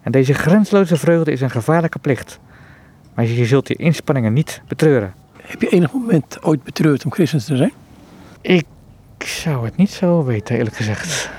[0.03, 2.39] En deze grensloze vreugde is een gevaarlijke plicht.
[3.15, 5.15] Maar je zult je inspanningen niet betreuren.
[5.43, 7.73] Heb je enig moment ooit betreurd om christen te zijn?
[8.41, 8.67] Ik
[9.19, 11.31] zou het niet zo weten, eerlijk gezegd.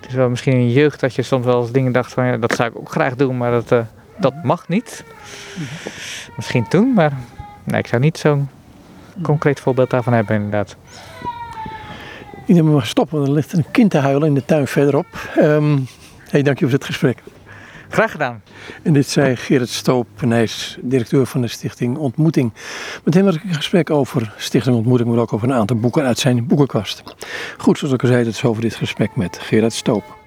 [0.00, 2.26] Het is wel misschien in je jeugd dat je soms wel eens dingen dacht van
[2.26, 3.80] ja, dat zou ik ook graag doen, maar dat, uh,
[4.18, 5.04] dat mag niet.
[6.36, 7.12] Misschien toen, maar
[7.64, 8.48] nee, ik zou niet zo'n
[9.22, 10.76] concreet voorbeeld daarvan hebben inderdaad.
[12.46, 15.06] Ik denk maar stoppen, want er ligt een kind te huilen in de tuin verderop.
[15.38, 15.86] Um,
[16.28, 17.22] hey, dank je voor het gesprek.
[17.88, 18.42] Graag gedaan.
[18.82, 22.52] En dit zei Gerrit Stoop, en hij is directeur van de stichting Ontmoeting.
[23.04, 26.04] Met hem had ik een gesprek over Stichting Ontmoeting, maar ook over een aantal boeken
[26.04, 27.02] uit zijn boekenkast.
[27.58, 30.22] Goed, zoals ik al zei, dat is over dit gesprek met Gerrit Stoop.